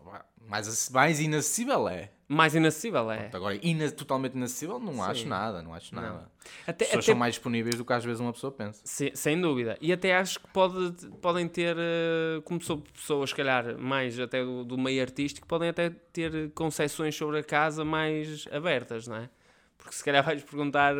[0.47, 2.11] mais, mais inacessível é.
[2.29, 3.29] Mais inacessível é.
[3.33, 5.27] Agora, ina- totalmente inacessível, não acho Sim.
[5.29, 6.01] nada, não acho Não.
[6.01, 6.31] nada.
[6.65, 8.81] Até, As pessoas até- são mais disponíveis do que às vezes uma pessoa pensa.
[8.83, 9.77] se- sem dúvida.
[9.79, 14.43] E até acho que pode, podem ter, eh, como sou pessoas, se calhar, mais até
[14.43, 19.29] do, do meio artístico, podem até ter concepções sobre a casa mais abertas, não é?
[19.77, 20.93] Porque se calhar vais perguntar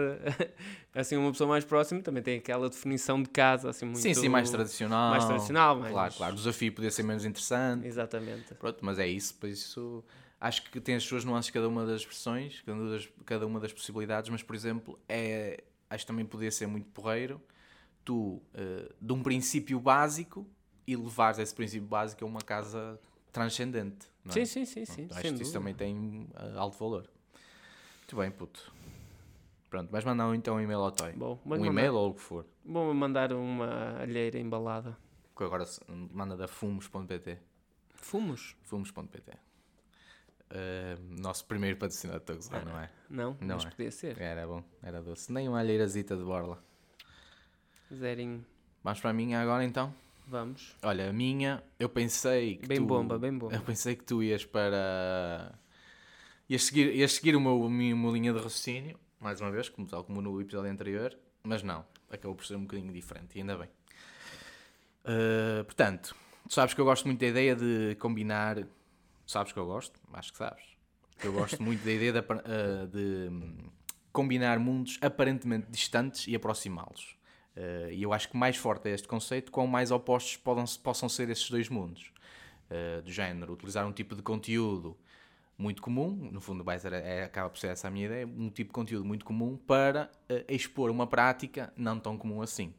[0.93, 4.13] assim a uma pessoa mais próxima, também tem aquela definição de casa assim muito sim,
[4.13, 5.09] sim, mais tradicional.
[5.11, 6.33] mais tradicional, mais- Claro, claro.
[6.33, 7.85] O desafio podia ser menos interessante.
[7.85, 8.53] Exatamente.
[8.55, 10.03] Pronto, mas é isso, por isso
[10.39, 13.59] acho que tem as suas nuances cada uma das versões, cada uma das, cada uma
[13.59, 17.41] das possibilidades, mas por exemplo, é, acho que também podia ser muito porreiro
[18.05, 20.47] tu, eh, de um princípio básico,
[20.87, 22.97] e levares esse princípio básico a uma casa
[23.33, 24.07] transcendente.
[24.23, 24.33] Não é?
[24.33, 25.07] Sim, sim, sim, sim.
[25.11, 27.09] Acho que isso também tem uh, alto valor.
[28.09, 28.71] Muito bem, puto.
[29.69, 31.11] Pronto, vais mandar então um e-mail ao Toy.
[31.11, 32.45] Bom, Um e-mail ou o que for.
[32.63, 34.97] Vou mandar uma alheira embalada.
[35.35, 35.65] Que agora
[36.13, 37.37] manda da fumos.pt.
[37.95, 38.55] Fumos?
[38.63, 39.31] Fumos.pt.
[39.33, 42.89] Uh, nosso primeiro patrocinador de Tugs, não é?
[43.09, 43.69] Não, Não mas é.
[43.71, 44.21] podia ser.
[44.21, 45.29] Era bom, era doce.
[45.29, 46.63] Nem uma alheirazita de borla.
[47.93, 48.45] Zerinho.
[48.85, 49.93] Vamos para a minha agora então?
[50.25, 50.77] Vamos.
[50.81, 52.85] Olha, a minha, eu pensei que Bem tu...
[52.85, 53.53] bomba, bem bomba.
[53.53, 55.53] Eu pensei que tu ias para...
[56.49, 60.05] Seguir, ias seguir meu, a minha uma linha de raciocínio, mais uma vez, como, tal
[60.05, 63.67] como no episódio anterior, mas não, acabou por ser um bocadinho diferente, e ainda bem.
[65.03, 66.15] Uh, portanto,
[66.47, 68.65] tu sabes que eu gosto muito da ideia de combinar...
[69.25, 69.99] Sabes que eu gosto?
[70.13, 70.63] Acho que sabes.
[71.21, 73.69] Eu gosto muito da ideia de, uh, de,
[74.13, 77.17] combinar mundos aparentemente distantes e aproximá-los.
[77.57, 81.09] Uh, e eu acho que mais forte é este conceito, quão mais opostos podam, possam
[81.09, 82.13] ser esses dois mundos.
[83.05, 84.97] Do género, utilizar um tipo de conteúdo
[85.57, 88.49] muito comum, no fundo vai ser, é, acaba por ser essa a minha ideia, um
[88.49, 92.73] tipo de conteúdo muito comum para uh, expor uma prática não tão comum assim.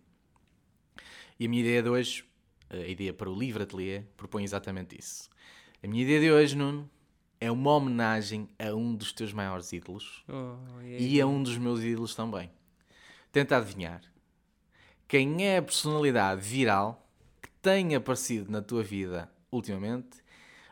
[1.40, 2.24] E a minha ideia de hoje,
[2.70, 5.28] a ideia para o Livre Atelier, propõe exatamente isso.
[5.82, 6.88] A minha ideia de hoje, Nuno,
[7.40, 11.56] é uma homenagem a um dos teus maiores ídolos Oh, e e a um dos
[11.56, 12.50] meus ídolos também.
[13.30, 14.02] Tenta adivinhar.
[15.06, 17.08] Quem é a personalidade viral
[17.40, 20.18] que tem aparecido na tua vida ultimamente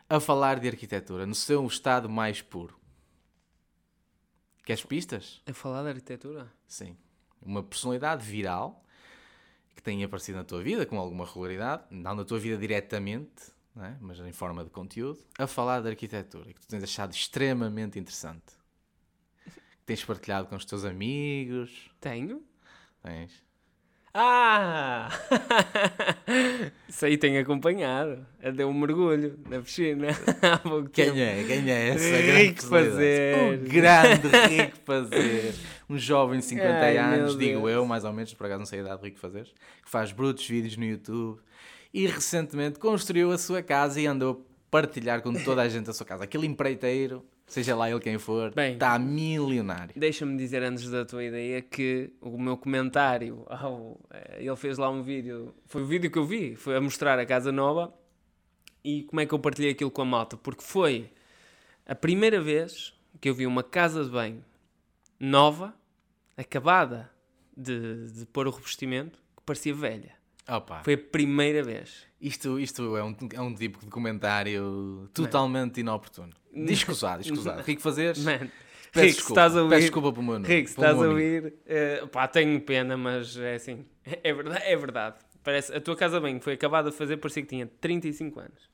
[0.09, 2.79] a falar de arquitetura no seu estado mais puro?
[4.63, 5.41] Queres pistas?
[5.45, 6.51] A falar de arquitetura?
[6.67, 6.97] Sim.
[7.41, 8.83] Uma personalidade viral
[9.75, 13.95] que tem aparecido na tua vida com alguma regularidade, não na tua vida diretamente, é?
[14.01, 18.57] mas em forma de conteúdo, a falar de arquitetura, que tu tens achado extremamente interessante.
[19.45, 21.91] Que tens partilhado com os teus amigos.
[22.01, 22.43] Tenho?
[23.03, 23.46] Tens.
[24.19, 25.09] Ah!
[26.89, 28.25] Isso aí tem acompanhado.
[28.43, 30.07] A deu um mergulho na piscina.
[30.91, 31.43] Quem é?
[31.43, 32.65] Quem é essa Rico?
[32.65, 33.35] Fazer.
[33.35, 35.53] Um grande Rico Fazer.
[35.87, 38.79] Um jovem de 50 Ai, anos, digo eu, mais ou menos, por acaso não sei
[38.79, 41.39] a idade de Rico Fazer, que faz brutos vídeos no YouTube
[41.93, 45.93] e recentemente construiu a sua casa e andou a partilhar com toda a gente a
[45.93, 46.23] sua casa.
[46.23, 48.73] Aquele empreiteiro, seja lá ele quem for, Bem.
[48.73, 49.93] está milionário.
[49.95, 54.89] Deixa-me dizer antes da tua ideia que o meu comentário, ao, eh, ele fez lá
[54.89, 57.93] um vídeo, foi o vídeo que eu vi, foi a mostrar a casa nova
[58.83, 61.09] e como é que eu partilhei aquilo com a malta, porque foi
[61.85, 64.43] a primeira vez que eu vi uma casa de banho
[65.19, 65.73] nova,
[66.35, 67.09] acabada
[67.55, 70.16] de, de pôr o revestimento, que parecia velha.
[70.47, 72.05] Opa, Foi a primeira vez.
[72.21, 76.31] isto, isto é, um, é um tipo de comentário totalmente inoportuno.
[76.53, 77.61] Discusado, discusado.
[77.63, 78.47] Rico Fazeres, Man, peço
[79.05, 79.41] Rico, desculpa.
[79.41, 80.47] estás a ouvir, Peço desculpa pelo meu nome.
[80.47, 83.85] Rico, se pelo estás a ouvir, eh, pá, tenho pena, mas é assim,
[84.23, 84.63] é verdade.
[84.65, 85.15] É verdade.
[85.43, 88.69] Parece, a tua casa bem foi acabada de fazer, parecia que tinha 35 anos.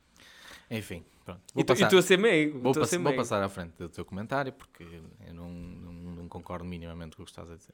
[0.71, 1.41] Enfim, pronto.
[1.51, 2.59] E Vou tu- e passar- tu a ser meigo.
[2.59, 6.65] Vou, pass- vou passar à frente do teu comentário porque eu não, não, não concordo
[6.65, 7.73] minimamente com o que estás a dizer.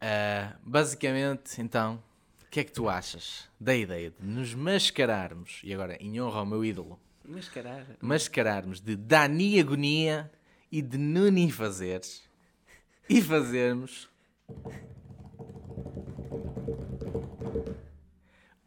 [0.00, 2.02] Ah, basicamente, então,
[2.50, 6.40] o que é que tu achas da ideia de nos mascararmos, e agora em honra
[6.40, 7.86] ao meu ídolo, Mas caralho.
[8.00, 10.28] mascararmos de Dani Agonia
[10.72, 12.28] e de Nuni Fazeres
[13.08, 14.10] e fazermos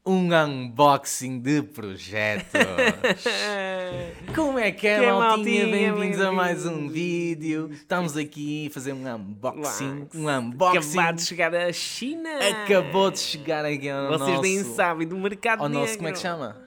[0.06, 2.52] um unboxing de projetos.
[4.36, 5.66] Como é que é, Que é, maltinha?
[5.68, 7.70] Bem-vindos a mais um vídeo.
[7.72, 10.08] Estamos aqui a fazer um unboxing.
[10.14, 10.46] Um Acabado
[10.78, 11.14] unboxing.
[11.16, 12.30] de chegar à China.
[12.64, 14.42] Acabou de chegar aqui ao Vocês nosso...
[14.42, 15.98] nem sabem do mercado Ao nosso, negro.
[15.98, 16.58] como é que chama?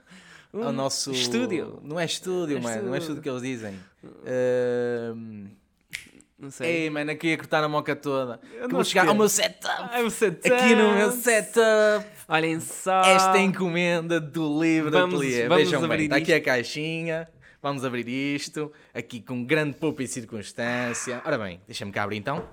[0.54, 1.12] Um Ao nosso...
[1.12, 1.78] estúdio.
[1.84, 2.84] Não é estúdio, É mano.
[2.84, 3.74] Não é estúdio que eles dizem.
[4.24, 5.48] Ahm,
[6.38, 6.84] Não sei.
[6.84, 8.38] Ei, mano, aqui ia cortar a moca toda.
[8.38, 9.88] Que não vou chegar ao meu setup.
[9.90, 12.06] Ai, você Aqui no meu setup.
[12.28, 13.00] Olhem só.
[13.02, 15.48] Esta encomenda do livro Vamos- ateliê.
[15.48, 17.26] vamos Vejam bem, está aqui a caixinha.
[17.62, 18.70] Vamos abrir isto.
[18.92, 21.22] Aqui com grande poupa e circunstância.
[21.24, 22.46] Ora bem, deixa-me cá abrir então.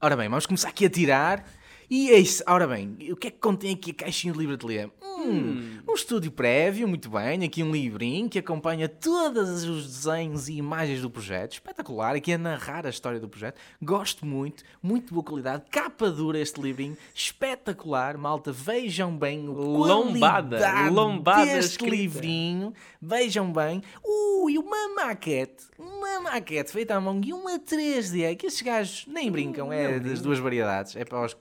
[0.00, 1.44] Ora bem, vamos começar aqui a tirar.
[1.90, 2.42] E é isso.
[2.46, 4.88] Ora bem, o que é que contém aqui a caixinha do livro ateliê?
[5.02, 7.42] Hum, Um estúdio prévio, muito bem.
[7.44, 11.52] Aqui um livrinho que acompanha todos os desenhos e imagens do projeto.
[11.54, 12.14] Espetacular.
[12.14, 13.58] Aqui a narrar a história do projeto.
[13.82, 14.62] Gosto muito.
[14.82, 15.64] Muito boa qualidade.
[15.70, 16.96] Capa dura este livrinho.
[17.14, 18.16] Espetacular.
[18.18, 20.58] Malta, vejam bem o Lombada.
[20.90, 21.96] Lombada deste escrita.
[21.96, 22.72] livrinho.
[23.00, 23.82] Vejam bem.
[24.04, 25.64] Ui, uma maquete.
[25.78, 28.36] Uma maquete feita à mão e uma 3D.
[28.36, 29.72] Que estes gajos nem brincam.
[29.72, 30.94] É das duas variedades.
[30.96, 31.36] É para os...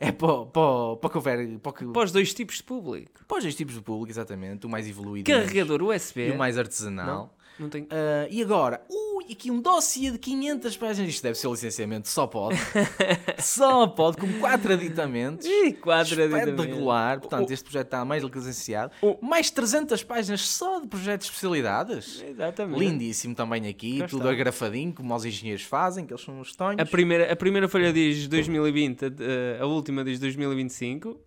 [0.00, 3.24] É para, para, para, que houver- para, que- Para os dois tipos de público.
[3.28, 4.66] para os dois tipos de público, exatamente.
[4.66, 6.28] O mais evoluído Carregador USB.
[6.28, 7.06] e o mais artesanal.
[7.06, 7.86] Não tem.
[7.90, 11.10] Ah, e agora, ui, Ui, aqui um dossiê de 500 páginas.
[11.10, 12.58] Isto deve ser licenciamento, só pode.
[13.38, 15.46] só pode, com quatro aditamentos.
[15.46, 16.64] Ih, quatro aditamentos.
[16.64, 17.20] Espetacular.
[17.20, 18.92] Portanto, este projeto está mais licenciado.
[19.20, 22.22] Mais 300 páginas só de projetos de especialidades.
[22.22, 22.78] Exatamente.
[22.78, 26.80] Lindíssimo também aqui, tudo agrafadinho, como os engenheiros fazem, que eles são os tonhos.
[26.80, 31.18] A primeira, a primeira folha diz 2020, a, a última diz 2025.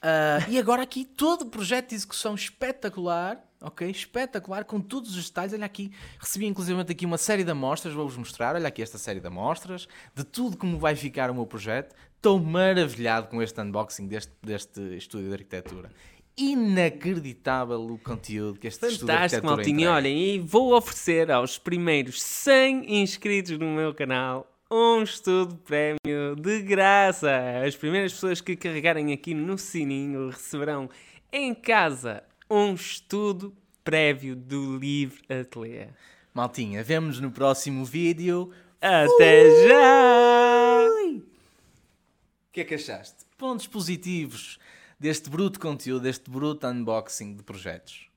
[0.00, 3.90] Ah, e agora aqui todo o projeto de execução espetacular, ok?
[3.90, 5.52] Espetacular, com todos os detalhes.
[5.52, 8.54] Olha aqui, recebi inclusive aqui uma série de amostras, vou-vos mostrar.
[8.54, 11.94] Olha aqui esta série de amostras, de tudo como vai ficar o meu projeto.
[12.16, 15.90] Estou maravilhado com este unboxing deste, deste estúdio de arquitetura.
[16.36, 19.90] Inacreditável o conteúdo que este estúdio de Fantástico, arquitetura maltinho.
[19.90, 26.60] Olhem, e vou oferecer aos primeiros 100 inscritos no meu canal um estudo prémio de
[26.62, 27.30] graça.
[27.66, 30.90] As primeiras pessoas que carregarem aqui no sininho receberão
[31.32, 35.88] em casa um estudo prévio do Livre Ateliê.
[36.32, 38.50] Maltinha, vemos no próximo vídeo.
[38.80, 40.88] Até já!
[41.18, 43.26] O que é que achaste?
[43.36, 44.58] Pontos positivos
[44.98, 48.08] deste bruto conteúdo, deste bruto unboxing de projetos.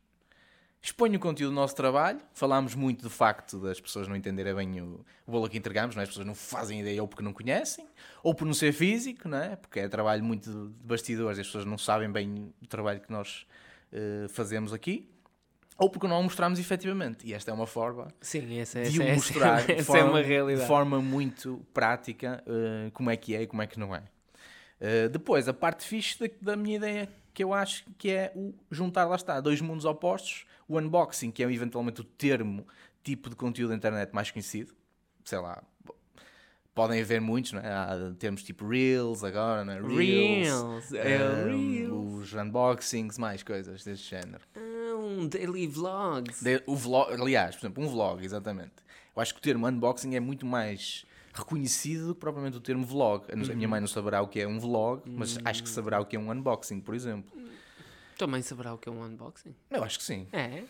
[0.82, 2.20] Exponho o conteúdo do nosso trabalho.
[2.34, 6.02] Falámos muito do facto das pessoas não entenderem bem o, o bolo que entregamos, não
[6.02, 6.04] é?
[6.04, 7.88] as pessoas não fazem ideia ou porque não conhecem,
[8.24, 9.56] ou por não ser físico, não é?
[9.56, 13.46] porque é trabalho muito de bastidores as pessoas não sabem bem o trabalho que nós
[13.92, 15.10] eh, fazemos aqui,
[15.78, 17.28] ou porque não o mostramos efetivamente.
[17.28, 20.22] E esta é uma forma Sim, essa, de essa, o essa, mostrar de, essa forma,
[20.22, 23.80] é uma de forma muito prática eh, como é que é e como é que
[23.80, 24.04] não é.
[24.80, 28.54] Eh, depois, a parte fixe da, da minha ideia, que eu acho que é o
[28.70, 32.68] juntar, lá está, dois mundos opostos, o unboxing, que é eventualmente o termo,
[33.04, 34.74] tipo de conteúdo da internet mais conhecido,
[35.24, 35.64] sei lá,
[36.74, 37.68] podem haver muitos, não é?
[37.72, 39.82] Há termos tipo Reels agora, não é?
[39.82, 41.92] Reels, é eh, Reels.
[42.24, 44.42] os unboxings, mais coisas desse género.
[44.56, 46.42] Ah, um daily vlogs.
[46.44, 48.74] De- o vlog, aliás, por exemplo, um vlog, exatamente.
[49.16, 52.86] Eu acho que o termo unboxing é muito mais reconhecido do que propriamente o termo
[52.86, 53.26] vlog.
[53.30, 56.00] A A minha mãe não saberá o que é um vlog, mas acho que saberá
[56.00, 57.32] o que é um unboxing, por exemplo.
[58.18, 59.56] Também saberá o que é um unboxing?
[59.70, 60.28] Eu acho que sim.
[60.32, 60.64] É.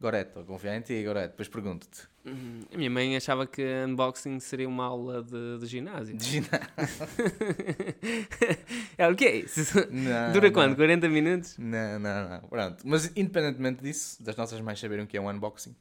[0.00, 1.30] Goreto, estou a confiar em ti, Goreto.
[1.30, 2.02] Depois pergunto-te.
[2.24, 6.16] Hum, A minha mãe achava que unboxing seria uma aula de, de ginásio.
[6.16, 6.68] De ginásio.
[8.96, 9.60] é o que é isso?
[9.90, 10.52] Não, Dura não.
[10.54, 10.76] quanto?
[10.76, 11.56] 40 minutos?
[11.58, 12.40] Não, não, não.
[12.48, 12.84] Pronto.
[12.86, 15.74] Mas independentemente disso, das nossas mães saberem o que é um unboxing,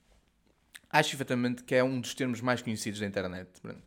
[0.90, 3.50] acho efetivamente que é um dos termos mais conhecidos da internet.
[3.62, 3.84] Pronto.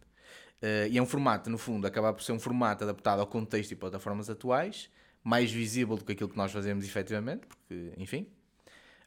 [0.63, 3.73] Eh, e é um formato, no fundo, acaba por ser um formato adaptado ao contexto
[3.73, 4.89] e plataformas atuais,
[5.25, 8.27] mais visível do que aquilo que nós fazemos efetivamente, porque, enfim.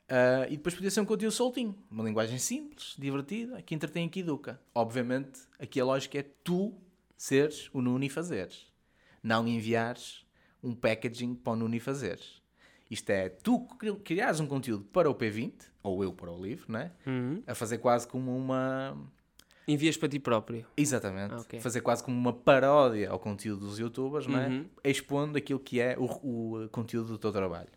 [0.10, 4.10] Ah, e depois podia ser um conteúdo soltinho, uma linguagem simples, divertida, que entretém e
[4.10, 4.60] que educa.
[4.76, 6.74] Obviamente, aqui a lógica é tu
[7.18, 8.68] seres o Nuno e fazeres.
[9.22, 10.26] Não enviares
[10.62, 12.42] um packaging para o Nuno e fazeres.
[12.92, 16.66] Isto é, tu cri- criares um conteúdo para o P20, ou eu para o livro,
[16.72, 16.92] não é?
[17.08, 17.42] Uhum.
[17.48, 18.96] A fazer quase como uma.
[19.68, 20.66] Envias para ti próprio.
[20.76, 21.34] Exatamente.
[21.34, 21.60] Ah, ok.
[21.62, 24.48] Fazer quase como uma paródia ao conteúdo dos youtubers, não é?
[24.50, 24.66] Uhum.
[24.84, 26.04] Expondo aquilo que é o,
[26.66, 27.70] o conteúdo do teu trabalho.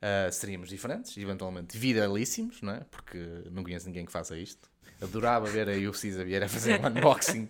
[0.00, 2.80] Ah, seríamos diferentes, eventualmente viralíssimos, não é?
[2.90, 3.18] Porque
[3.50, 4.68] não conheço ninguém que faça isto.
[5.00, 7.48] Adorava ver aí o Cisa Vieira a fazer um unboxing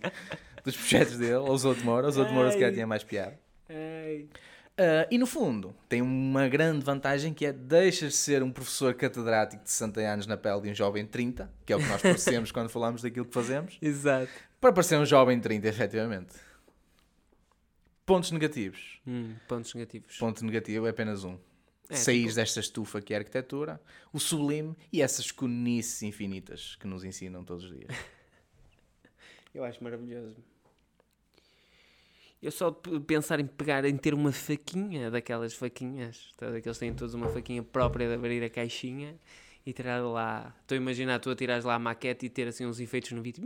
[0.63, 2.07] dos projetos dele, ou os outros Moura.
[2.07, 3.39] Os outros Moura se calhar tinha mais piada.
[4.77, 8.93] Ah, e no fundo, tem uma grande vantagem que é deixas de ser um professor
[8.93, 11.85] catedrático de 60 anos na pele de um jovem de 30, que é o que
[11.87, 14.31] nós parecemos quando falamos daquilo que fazemos, Exato.
[14.59, 16.33] para parecer um jovem de 30, efetivamente.
[18.05, 19.01] Pontos negativos.
[19.05, 20.17] Hum, pontos negativos.
[20.17, 21.37] Ponto negativo é apenas um.
[21.89, 23.81] É, Saís tipo- desta estufa que é a arquitetura,
[24.13, 27.89] o sublime e essas conices infinitas que nos ensinam todos os dias.
[29.53, 30.37] Eu acho maravilhoso.
[32.41, 36.93] Eu só de pensar em pegar, em ter uma faquinha daquelas faquinhas, que eles têm
[36.93, 39.19] todos uma faquinha própria de abrir a caixinha
[39.65, 40.55] e tirar lá.
[40.61, 43.21] Estou a imaginar tu a tirares lá a maquete e ter assim uns efeitos no
[43.21, 43.43] vídeo.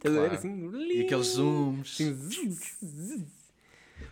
[0.00, 0.34] Claro.
[0.34, 0.70] assim?
[0.92, 1.92] E aqueles zooms.
[1.94, 3.41] Assim, zzz, zzz.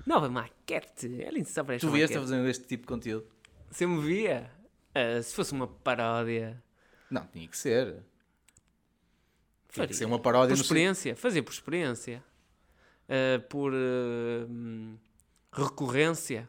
[0.07, 1.07] Nova maquete.
[1.27, 2.37] Olhem só para esta Tu vieste a maquete.
[2.37, 3.27] fazer este tipo de conteúdo?
[3.71, 4.51] Se eu me via,
[4.95, 6.63] ah, se fosse uma paródia,
[7.11, 7.87] Não, tinha que ser.
[7.87, 8.03] Tinha
[9.69, 9.89] faria.
[9.89, 12.23] que ser uma paródia Por no sen- experiência, fazer por experiência.
[13.09, 14.97] Uh, por hum,
[15.53, 16.49] recorrência.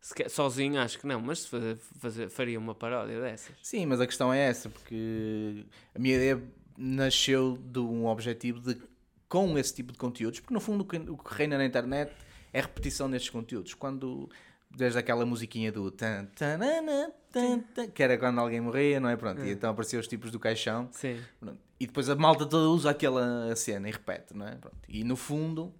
[0.00, 3.54] Se quer- sozinho acho que não, mas se fazer, fazer- faria uma paródia dessas.
[3.62, 5.64] Sim, mas a questão é essa, porque
[5.94, 6.40] a minha ideia
[6.76, 8.80] nasceu de um objetivo de,
[9.28, 12.12] com esse tipo de conteúdos, porque no fundo o que, o que reina na internet
[12.52, 13.74] é repetição destes conteúdos.
[13.74, 14.28] Quando,
[14.70, 19.16] desde aquela musiquinha do tan, tanana, tan, tan, que era quando alguém morria, não é?
[19.16, 21.20] Pronto, e então apareciam os tipos do caixão, Sim.
[21.40, 21.58] pronto.
[21.80, 24.54] e depois a malta toda usa aquela cena e repete, não é?
[24.56, 24.76] Pronto.
[24.88, 25.72] E no fundo,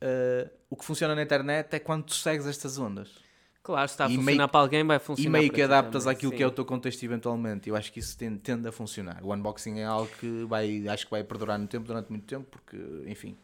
[0.00, 3.26] eh, o que funciona na internet é quando tu segues estas ondas.
[3.62, 5.62] Claro, se está a E funcionar meio- para alguém, vai E funcionar meio para que
[5.62, 7.68] adaptas também, àquilo que é o teu contexto eventualmente.
[7.68, 9.22] Eu acho que isso tende, tende a funcionar.
[9.22, 12.46] O unboxing é algo que vai, acho que vai perdurar no tempo, durante muito tempo,
[12.50, 13.36] porque, enfim,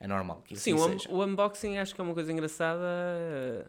[0.00, 3.64] é normal que Sim, assim o, o unboxing acho que é uma coisa engraçada eh,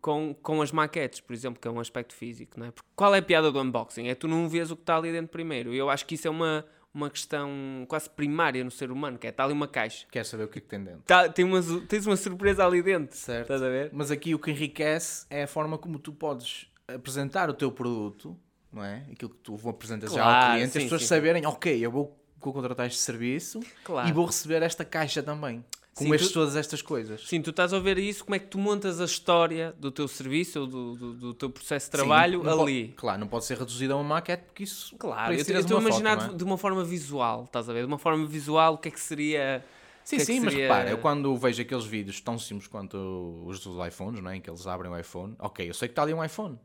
[0.00, 2.70] com, com as maquetes, por exemplo, que é um aspecto físico, não é?
[2.70, 4.08] Porque qual é a piada do unboxing?
[4.08, 5.72] É tu não vês o que está ali dentro primeiro.
[5.74, 7.50] Eu acho que isso é uma, uma questão
[7.88, 10.06] quase primária no ser humano, que é está ali uma caixa.
[10.10, 11.02] Queres saber o que é que tem dentro?
[11.02, 13.16] Tá, tem uma, tens uma surpresa ali dentro.
[13.16, 13.42] Certo.
[13.42, 13.90] Estás a ver?
[13.92, 18.36] Mas aqui o que enriquece é a forma como tu podes apresentar o teu produto,
[18.72, 19.04] não é?
[19.12, 21.14] Aquilo que tu apresentas já ao Claro, cliente, sim, as pessoas sim, sim.
[21.14, 24.08] saberem, ok, eu vou, vou contratar este serviço Claro.
[24.08, 25.64] e vou receber esta caixa também.
[25.94, 27.26] Com Sim, estes, tu- todas estas coisas.
[27.26, 30.06] Sim, tu estás a ver isso, como é que tu montas a história do teu
[30.08, 32.94] serviço ou do, do, do teu processo de Sim, trabalho po- ali.
[32.96, 34.96] claro, não pode ser reduzido a uma maquete porque isso.
[34.96, 36.36] Claro, isso eu estou a foto, imaginar não é?
[36.36, 37.80] de, uma forma visual, estás a ver?
[37.80, 39.64] De uma forma visual, o que é que seria.
[40.04, 42.66] Sim, que é que sim, mas seria- repara, eu quando vejo aqueles vídeos tão simples
[42.68, 44.36] quanto os dos iPhones, não é?
[44.36, 46.58] em que eles abrem o iPhone, ok, eu sei que está ali um iPhone.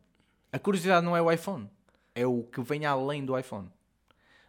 [0.54, 1.70] A curiosidade não é o iPhone,
[2.14, 3.68] é o que vem além do iPhone.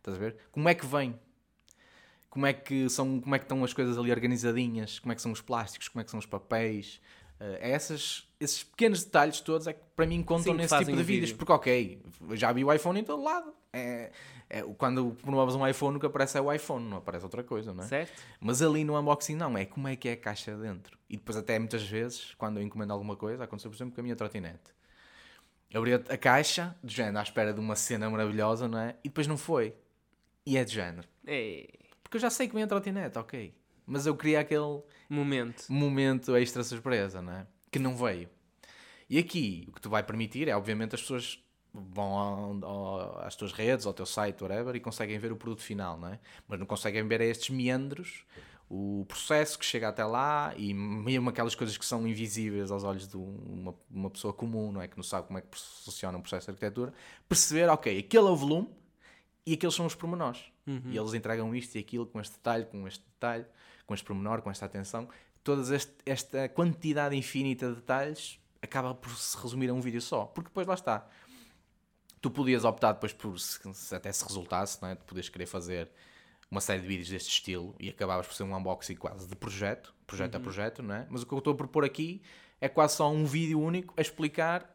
[0.06, 0.36] Estás a ver?
[0.52, 1.18] Como é que vem?
[2.30, 5.00] Como é que, são, como é que estão as coisas ali organizadinhas?
[5.00, 5.88] Como é que são os plásticos?
[5.88, 7.00] Como é que são os papéis?
[7.40, 11.02] É essas, esses pequenos detalhes todos é que para mim contam Sim, nesse tipo de
[11.02, 11.30] vídeos.
[11.30, 11.36] vídeo.
[11.36, 12.02] Porque, ok,
[12.34, 13.52] já vi o iPhone em todo lado.
[13.72, 14.12] É,
[14.48, 17.74] é, quando promovas um iPhone, o que aparece é o iPhone, não aparece outra coisa,
[17.74, 17.86] não é?
[17.88, 18.22] Certo?
[18.40, 20.96] Mas ali no unboxing não, é como é que é a caixa dentro.
[21.10, 24.04] E depois até muitas vezes, quando eu encomendo alguma coisa, aconteceu por exemplo com a
[24.04, 24.76] minha trotinete.
[25.74, 28.94] Abri a caixa, de género, à espera de uma cena maravilhosa, não é?
[29.02, 29.74] E depois não foi.
[30.46, 31.06] E é de género.
[31.26, 31.68] É.
[32.02, 33.52] Porque eu já sei que vem a trotinete, ok.
[33.84, 34.80] Mas eu queria aquele
[35.10, 35.64] Momento.
[35.68, 37.46] momento extra surpresa, não é?
[37.70, 38.28] Que não veio.
[39.10, 41.42] E aqui, o que te vai permitir é, obviamente, as pessoas
[41.72, 45.62] vão ao- ao- às tuas redes, ao teu site, whatever, e conseguem ver o produto
[45.62, 46.18] final, não é?
[46.48, 48.24] Mas não conseguem ver estes meandros,
[48.68, 53.06] o processo que chega até lá e mesmo aquelas coisas que são invisíveis aos olhos
[53.06, 54.88] de uma, uma pessoa comum, não é?
[54.88, 56.92] Que não sabe como é que funciona um processo de arquitetura,
[57.28, 58.68] perceber, ok, aquele é o volume
[59.46, 60.44] e aqueles são os pormenores.
[60.90, 63.46] E eles entregam isto e aquilo com este detalhe, com este detalhe,
[63.86, 65.08] com este pormenor, com esta atenção.
[65.44, 65.62] Toda
[66.04, 70.24] esta quantidade infinita de detalhes acaba por se resumir a um vídeo só.
[70.24, 71.08] Porque depois lá está.
[72.20, 74.96] Tu podias optar depois por, se, se até se resultasse, não é?
[74.96, 75.88] tu podias querer fazer
[76.50, 79.94] uma série de vídeos deste estilo e acabavas por ser um unboxing quase de projeto,
[80.06, 81.06] projeto a projeto, não é?
[81.08, 82.22] Mas o que eu estou a propor aqui
[82.60, 84.74] é quase só um vídeo único a explicar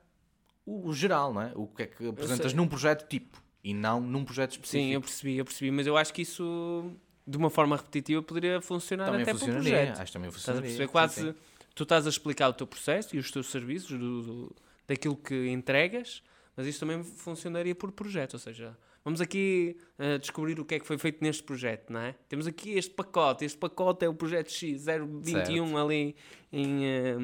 [0.65, 1.51] o, geral, não é?
[1.55, 4.83] O que é que apresentas num projeto tipo e não num projeto específico.
[4.87, 5.71] Sim, eu percebi, eu percebi.
[5.71, 6.91] Mas eu acho que isso,
[7.27, 9.71] de uma forma repetitiva, poderia funcionar também até para o funcionaria.
[9.71, 9.99] projeto.
[9.99, 10.61] Acho que também Estás a funcionaria.
[10.69, 10.85] perceber?
[10.87, 11.35] sim, Quase sim.
[11.75, 14.55] tu estás a explicar o teu processo e os teus serviços do, do-
[14.87, 16.21] daquilo que entregas,
[16.57, 18.33] mas isso também funcionaria por projeto.
[18.33, 21.99] Ou seja, vamos aqui eh, descobrir o que é que foi feito neste projeto, não
[22.01, 22.15] é?
[22.27, 23.45] Temos aqui este pacote.
[23.45, 26.15] Este pacote é o projeto X021 ali
[26.51, 27.15] em, eh,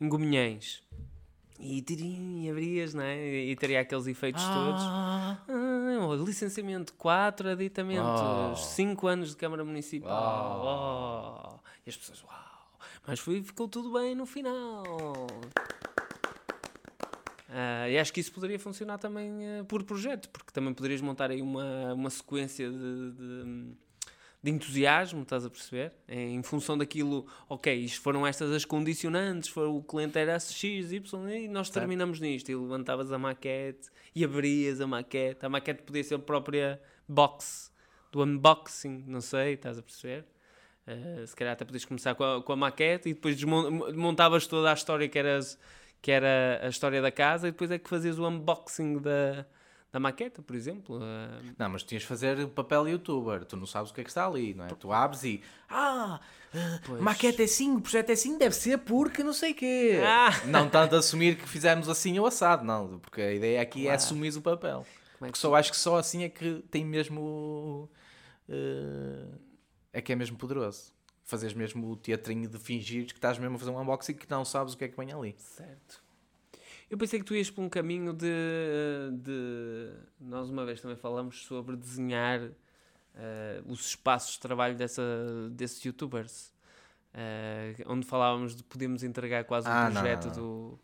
[0.00, 0.82] em Gominhães.
[1.60, 3.18] E, tirim, e abrias, não é?
[3.20, 4.80] E, teria aqueles efeitos todos.
[4.82, 8.54] Ah, Ah, o licenciamento, 4 aditamentos, Oh.
[8.56, 11.58] 5 anos de Câmara Municipal.
[11.64, 11.68] Oh.
[11.84, 14.84] E as pessoas, uau, mas foi, ficou tudo bem no final.
[17.50, 21.30] Ah, e acho que isso poderia funcionar também eh, por projeto, porque também poderias montar
[21.30, 23.72] aí uma, uma sequência de, de,
[24.42, 25.92] de entusiasmo, estás a perceber?
[26.08, 31.30] Em função daquilo, ok, isto foram estas as condicionantes, foi, o cliente era X, Y,
[31.30, 32.50] e nós terminamos nisto.
[32.50, 35.44] E levantavas a maquete e abrias a maquete.
[35.44, 37.72] A maquete podia ser a própria box
[38.12, 40.24] do unboxing, não sei, estás a perceber?
[40.86, 44.70] Eh, se calhar até podias começar com a, com a maquete e depois montavas toda
[44.70, 45.58] a história que, eras,
[46.00, 49.46] que era a história da casa e depois é que fazias o unboxing da,
[49.90, 50.98] da maqueta, por exemplo.
[51.02, 53.44] Eh, Não, mas tinhas de fazer o papel youtuber.
[53.44, 54.68] Tu não sabes o que é que está ali, não é?
[54.68, 55.42] Tu abres e.
[55.68, 56.20] Ah!
[56.54, 57.00] ah, Pois.
[57.00, 60.00] maquete é assim, o projeto é assim, deve ser porque não sei quê.
[60.04, 60.30] Ah.
[60.46, 62.98] Não tanto assumir que fizemos assim ou assado, não.
[62.98, 63.96] Porque a ideia aqui é Claro.
[63.96, 64.86] assumir o papel.
[64.86, 67.90] É que Porque só acho que só assim é que tem mesmo.
[68.48, 69.26] eh,
[69.92, 70.92] é que é mesmo poderoso.
[71.24, 74.44] Fazeres mesmo o teatrinho de fingir que estás mesmo a fazer um unboxing que não
[74.44, 75.34] sabes o que é que vem ali.
[75.38, 76.02] Certo.
[76.90, 78.26] Eu pensei que tu ias por um caminho de,
[79.20, 82.40] de- Nós uma vez também falamos sobre desenhar
[83.14, 85.02] eh, os espaços de trabalho dessa,
[85.50, 86.52] desses youtubers.
[87.12, 90.42] Eh, onde falávamos de podemos entregar quase um Ah, não, projeto não, não.
[90.42, 90.78] do.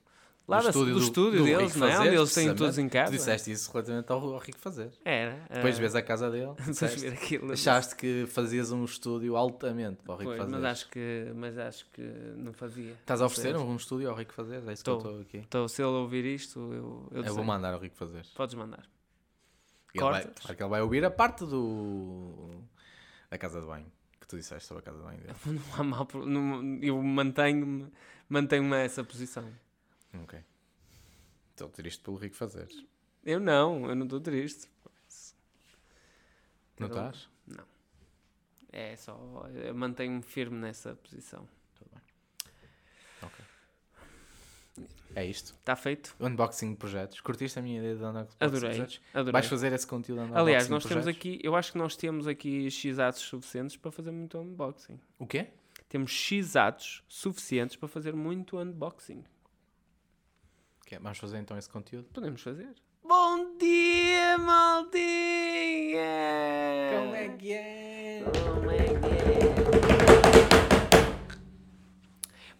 [0.47, 1.99] Lá da- do, estúdio deles, Rico não é?
[2.01, 3.11] Onde eles têm todos em casa.
[3.11, 4.92] Tu disseste isso relativamente ao, ao Rico Fazer.
[5.03, 5.38] Era.
[5.51, 6.53] Depois eh, vês a casa dele.
[6.68, 7.07] disseste.
[7.07, 7.51] aquilo.
[7.53, 10.53] Achaste que fazias um estúdio altamente para o Rico Pois, Fazer.
[10.53, 12.03] mas acho que mas acho que
[12.36, 12.92] não fazia.
[12.92, 14.57] Estás a oferecer um estúdio ao Rico Fazer?
[14.57, 14.99] É isso Estou.
[15.01, 15.38] que eu estou aqui.
[15.38, 18.26] Então, se ele ouvir isto, eu, eu, Eu, vou mandar ao Rico Fazer.
[18.36, 18.84] Podes mandar.
[19.95, 22.51] Ele vai, claro que ele vai ouvir a parte do
[23.30, 23.86] da casa de banho.
[24.20, 25.34] que tu disseste sobre a casa de banho dele.
[25.47, 26.09] Não há mal.
[26.26, 27.86] não- eu mantenho-me
[28.28, 29.45] mantenho essa posição.
[30.23, 30.39] Ok.
[31.51, 32.69] Estou triste pelo Rico fazer.
[33.25, 34.69] Eu não, eu não estou triste.
[36.79, 37.29] Não estás?
[38.73, 39.17] É só.
[39.55, 41.49] Eu mantenho-me firme nessa posição.
[41.77, 42.03] Tudo bem.
[43.23, 43.45] Ok.
[45.15, 45.55] É isto.
[45.55, 46.17] Está feito?
[46.19, 47.21] Unboxing de projetos.
[47.21, 48.71] Curtiste a minha ideia de unboxing de Adorei.
[48.71, 49.01] projetos?
[49.12, 49.33] Adorei.
[49.33, 51.39] Vais fazer esse conteúdo de unboxing Aliás, de nós temos aqui.
[51.45, 54.99] Eu acho que nós temos aqui X atos suficientes para fazer muito unboxing.
[55.21, 55.51] O quê?
[55.89, 59.23] Temos X atos suficientes para fazer muito unboxing.
[60.95, 61.01] Que é?
[61.01, 62.07] Vamos fazer então esse conteúdo?
[62.12, 62.72] Podemos fazer.
[63.03, 64.95] Bom dia, maldinha!
[67.36, 68.22] que é?
[68.45, 69.45] Como é que é?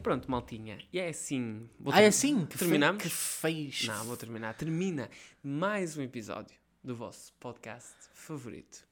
[0.03, 0.79] Pronto, maltinha.
[0.93, 1.71] E é assim.
[1.79, 2.45] Vou Ah, é assim?
[2.47, 3.05] Que Terminamos?
[3.05, 3.09] Fe...
[3.09, 3.87] Que fez.
[3.87, 4.55] Não, vou terminar.
[4.55, 5.09] Termina
[5.41, 8.85] mais um episódio do vosso podcast favorito.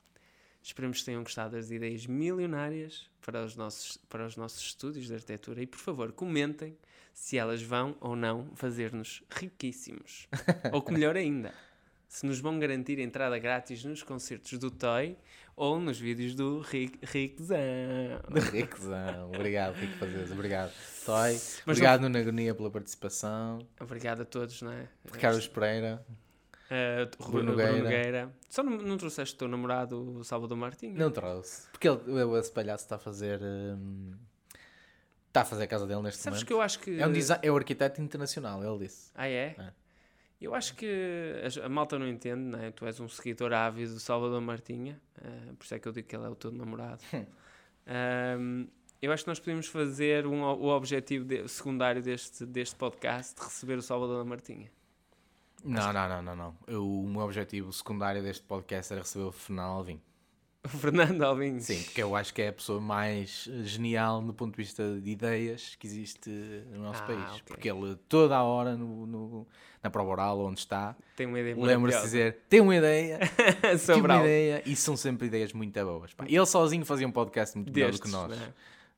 [0.62, 5.14] Esperemos que tenham gostado das ideias milionárias para os nossos, para os nossos estúdios de
[5.14, 6.78] arquitetura e, por favor, comentem
[7.12, 10.28] se elas vão ou não fazer-nos riquíssimos.
[10.72, 11.52] ou que melhor ainda,
[12.08, 15.16] se nos vão garantir entrada grátis nos concertos do Toy
[15.56, 17.58] ou nos vídeos do Rick, Rickzão.
[18.52, 19.30] Riquezão.
[19.34, 20.30] Obrigado, Rico Fazeres.
[20.30, 20.72] Obrigado.
[21.04, 21.32] Toy.
[21.32, 23.58] Mas Obrigado, Nuno Agonia, pela participação.
[23.80, 24.88] Obrigado a todos, não é?
[25.20, 26.04] Carlos Pereira.
[26.72, 27.82] Uh, Bruno Bruno, Nogueira.
[27.82, 28.34] Nogueira.
[28.48, 30.98] Só não, não trouxeste o teu namorado, o Salvador Martinho?
[30.98, 31.68] Não trouxe.
[31.70, 33.40] Porque ele, ele, esse palhaço está a fazer.
[33.42, 34.12] hum,
[35.32, 36.46] Está a fazer a casa dele neste Sabes momento.
[36.46, 37.00] que eu acho que.
[37.00, 39.10] É, um desi- é o arquiteto internacional, ele disse.
[39.14, 39.54] Ah, é?
[39.58, 39.72] É.
[40.38, 40.86] Eu acho que
[41.64, 42.70] a, malta não entende, não é?
[42.70, 46.06] Tu és um seguidor ávido do Salvador Martinha, uh, por isso é que eu digo
[46.06, 47.02] que ele é o teu namorado.
[47.86, 48.68] Um,
[49.00, 53.42] eu acho que nós podemos fazer um, o objetivo de- secundário deste, deste podcast de
[53.42, 54.70] receber o Salvador Martinha.
[55.64, 56.56] Não, não, não, não, não.
[56.66, 60.00] Eu- o meu objetivo secundário deste podcast era receber o Fernando Alvim.
[60.64, 61.58] O Fernando Alvim.
[61.58, 65.00] Sim, porque eu acho que é a pessoa mais eh, genial do ponto de vista
[65.00, 66.30] de ideias que existe
[66.70, 67.24] no nosso Ah, país.
[67.30, 67.42] ok.
[67.46, 69.46] Porque ele, toda a hora, no, no-
[69.82, 73.18] na prova oral, onde está, Tem uma ideia lembra-se de dizer: tem uma ideia,
[73.76, 76.14] sobre uma algo ideia, e são sempre ideias muito boas.
[76.14, 76.24] pá.
[76.28, 78.30] Ele sozinho fazia um podcast muito melhor do destes, que nós.
[78.38, 78.52] não é?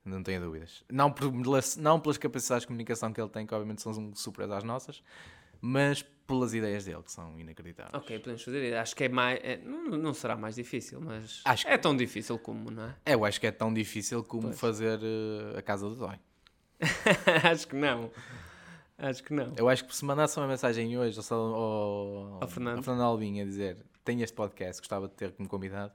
[0.05, 0.85] Não tenho dúvidas.
[0.93, 1.33] Não, por-
[1.79, 5.03] não pelas capacidades de comunicação que ele tem, que obviamente são superiores às nossas,
[5.62, 7.95] mas pelas ideias dele, que são inacreditáveis.
[7.95, 8.75] Ok, podemos fazer.
[8.77, 9.41] Acho que é mais.
[9.43, 12.95] é- não, não será mais difícil, mas Acho é tão difícil como, não é?
[13.07, 14.61] Eu acho que é tão difícil como Pois.
[14.61, 16.18] fazer eh, a casa do Dói.
[17.51, 18.11] Acho que não.
[18.99, 19.53] Acho que não.
[19.57, 22.89] Eu acho que se mandasse uma mensagem hoje ao, ao, Ao Fernando.
[23.03, 25.93] Alvim a dizer tenho este podcast, gostava de ter como convidado,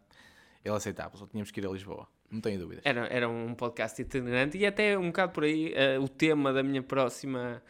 [0.66, 2.08] ele aceitava, só tínhamos que ir a Lisboa.
[2.32, 2.84] Não tenho dúvidas.
[2.86, 6.62] Era, era um podcast itinerante e até um bocado por aí eh, o tema da
[6.62, 7.62] minha próxima.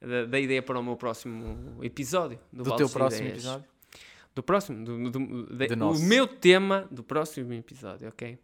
[0.00, 2.38] Da, da ideia para o meu próximo episódio.
[2.52, 3.44] Do, do teu próximo Ideias.
[3.44, 3.64] episódio?
[4.34, 4.84] Do próximo.
[4.84, 8.38] Do, do- de- Do o meu tema do próximo episódio, ok?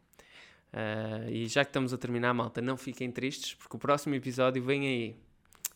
[0.72, 4.62] Ah, e já que estamos a terminar, malta, não fiquem tristes, porque o próximo episódio
[4.62, 5.16] vem aí.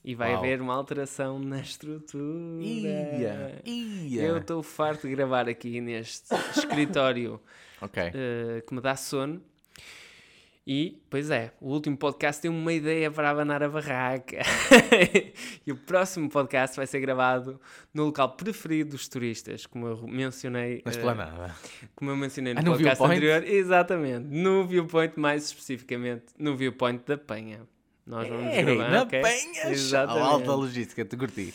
[0.02, 2.62] E vai haver uma alteração na estrutura.
[2.64, 3.60] Ia!
[3.64, 4.22] Ia!
[4.22, 7.40] Eu estou farto de gravar aqui neste escritório
[7.82, 8.02] Ok.
[8.14, 9.42] eh, que me dá sono.
[10.68, 14.38] E, pois é, o último podcast tem uma ideia para abanar a barraca.
[15.64, 17.60] e o próximo podcast vai ser gravado
[17.94, 20.82] no local preferido dos turistas, como eu mencionei.
[20.84, 21.54] Na eh, esplanada.
[21.94, 23.14] como eu mencionei no Ah, no podcast Viewpoint?
[23.24, 23.44] anterior.
[23.44, 24.26] Exatamente.
[24.26, 27.60] No Viewpoint, mais especificamente, no Viewpoint da Penha.
[28.04, 28.90] Nós vamos Ei, gravar.
[28.90, 29.22] na ok?
[29.22, 29.70] penha!
[29.70, 30.26] Exatamente.
[30.26, 31.54] Alta logística, te curti.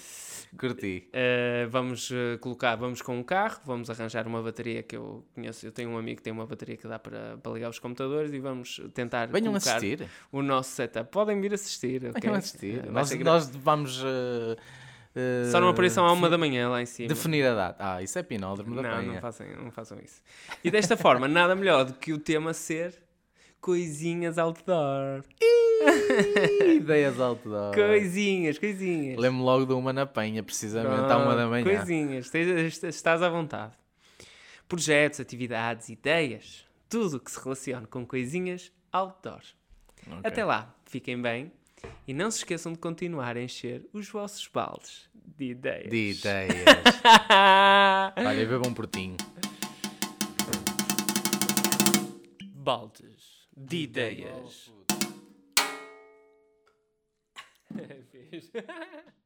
[0.57, 1.07] Curti.
[1.09, 5.65] Uh, vamos uh, colocar, vamos com um carro, vamos arranjar uma bateria que eu conheço.
[5.65, 8.33] Eu tenho um amigo que tem uma bateria que dá para, para ligar os computadores
[8.33, 10.07] e vamos tentar Venham assistir.
[10.31, 11.09] o nosso setup.
[11.09, 12.21] Podem vir assistir, ok?
[12.21, 12.83] Venham assistir.
[12.85, 14.03] Uh, Nós, nós vamos.
[14.03, 14.57] eh,
[15.15, 17.07] eh, Só numa aparição à uma da manhã lá em cima.
[17.09, 17.77] Definir a data.
[17.95, 19.13] Ah, isso é pinódromo da Não, penha.
[19.13, 20.21] não façam, não façam isso.
[20.63, 22.93] E desta forma, nada melhor do que o tema ser
[23.61, 25.23] coisinhas outdoor.
[26.75, 27.73] Ideias outdoor.
[27.73, 29.17] Coisinhas, coisinhas.
[29.17, 31.63] Lembro logo de uma na penha, precisamente, à uma da manhã.
[31.63, 32.33] Coisinhas,
[32.83, 33.73] estás à vontade.
[34.67, 39.41] Projetos, atividades, ideias, tudo o que se relaciona com coisinhas outdoor.
[40.07, 40.19] Ok.
[40.23, 41.51] Até lá, fiquem bem
[42.07, 45.89] e não se esqueçam de continuar a encher os vossos baldes de ideias.
[45.89, 46.65] De ideias.
[48.17, 49.17] Olha, bebam um portinho.
[52.61, 54.73] baldes de ideias.
[58.11, 58.51] Fiz.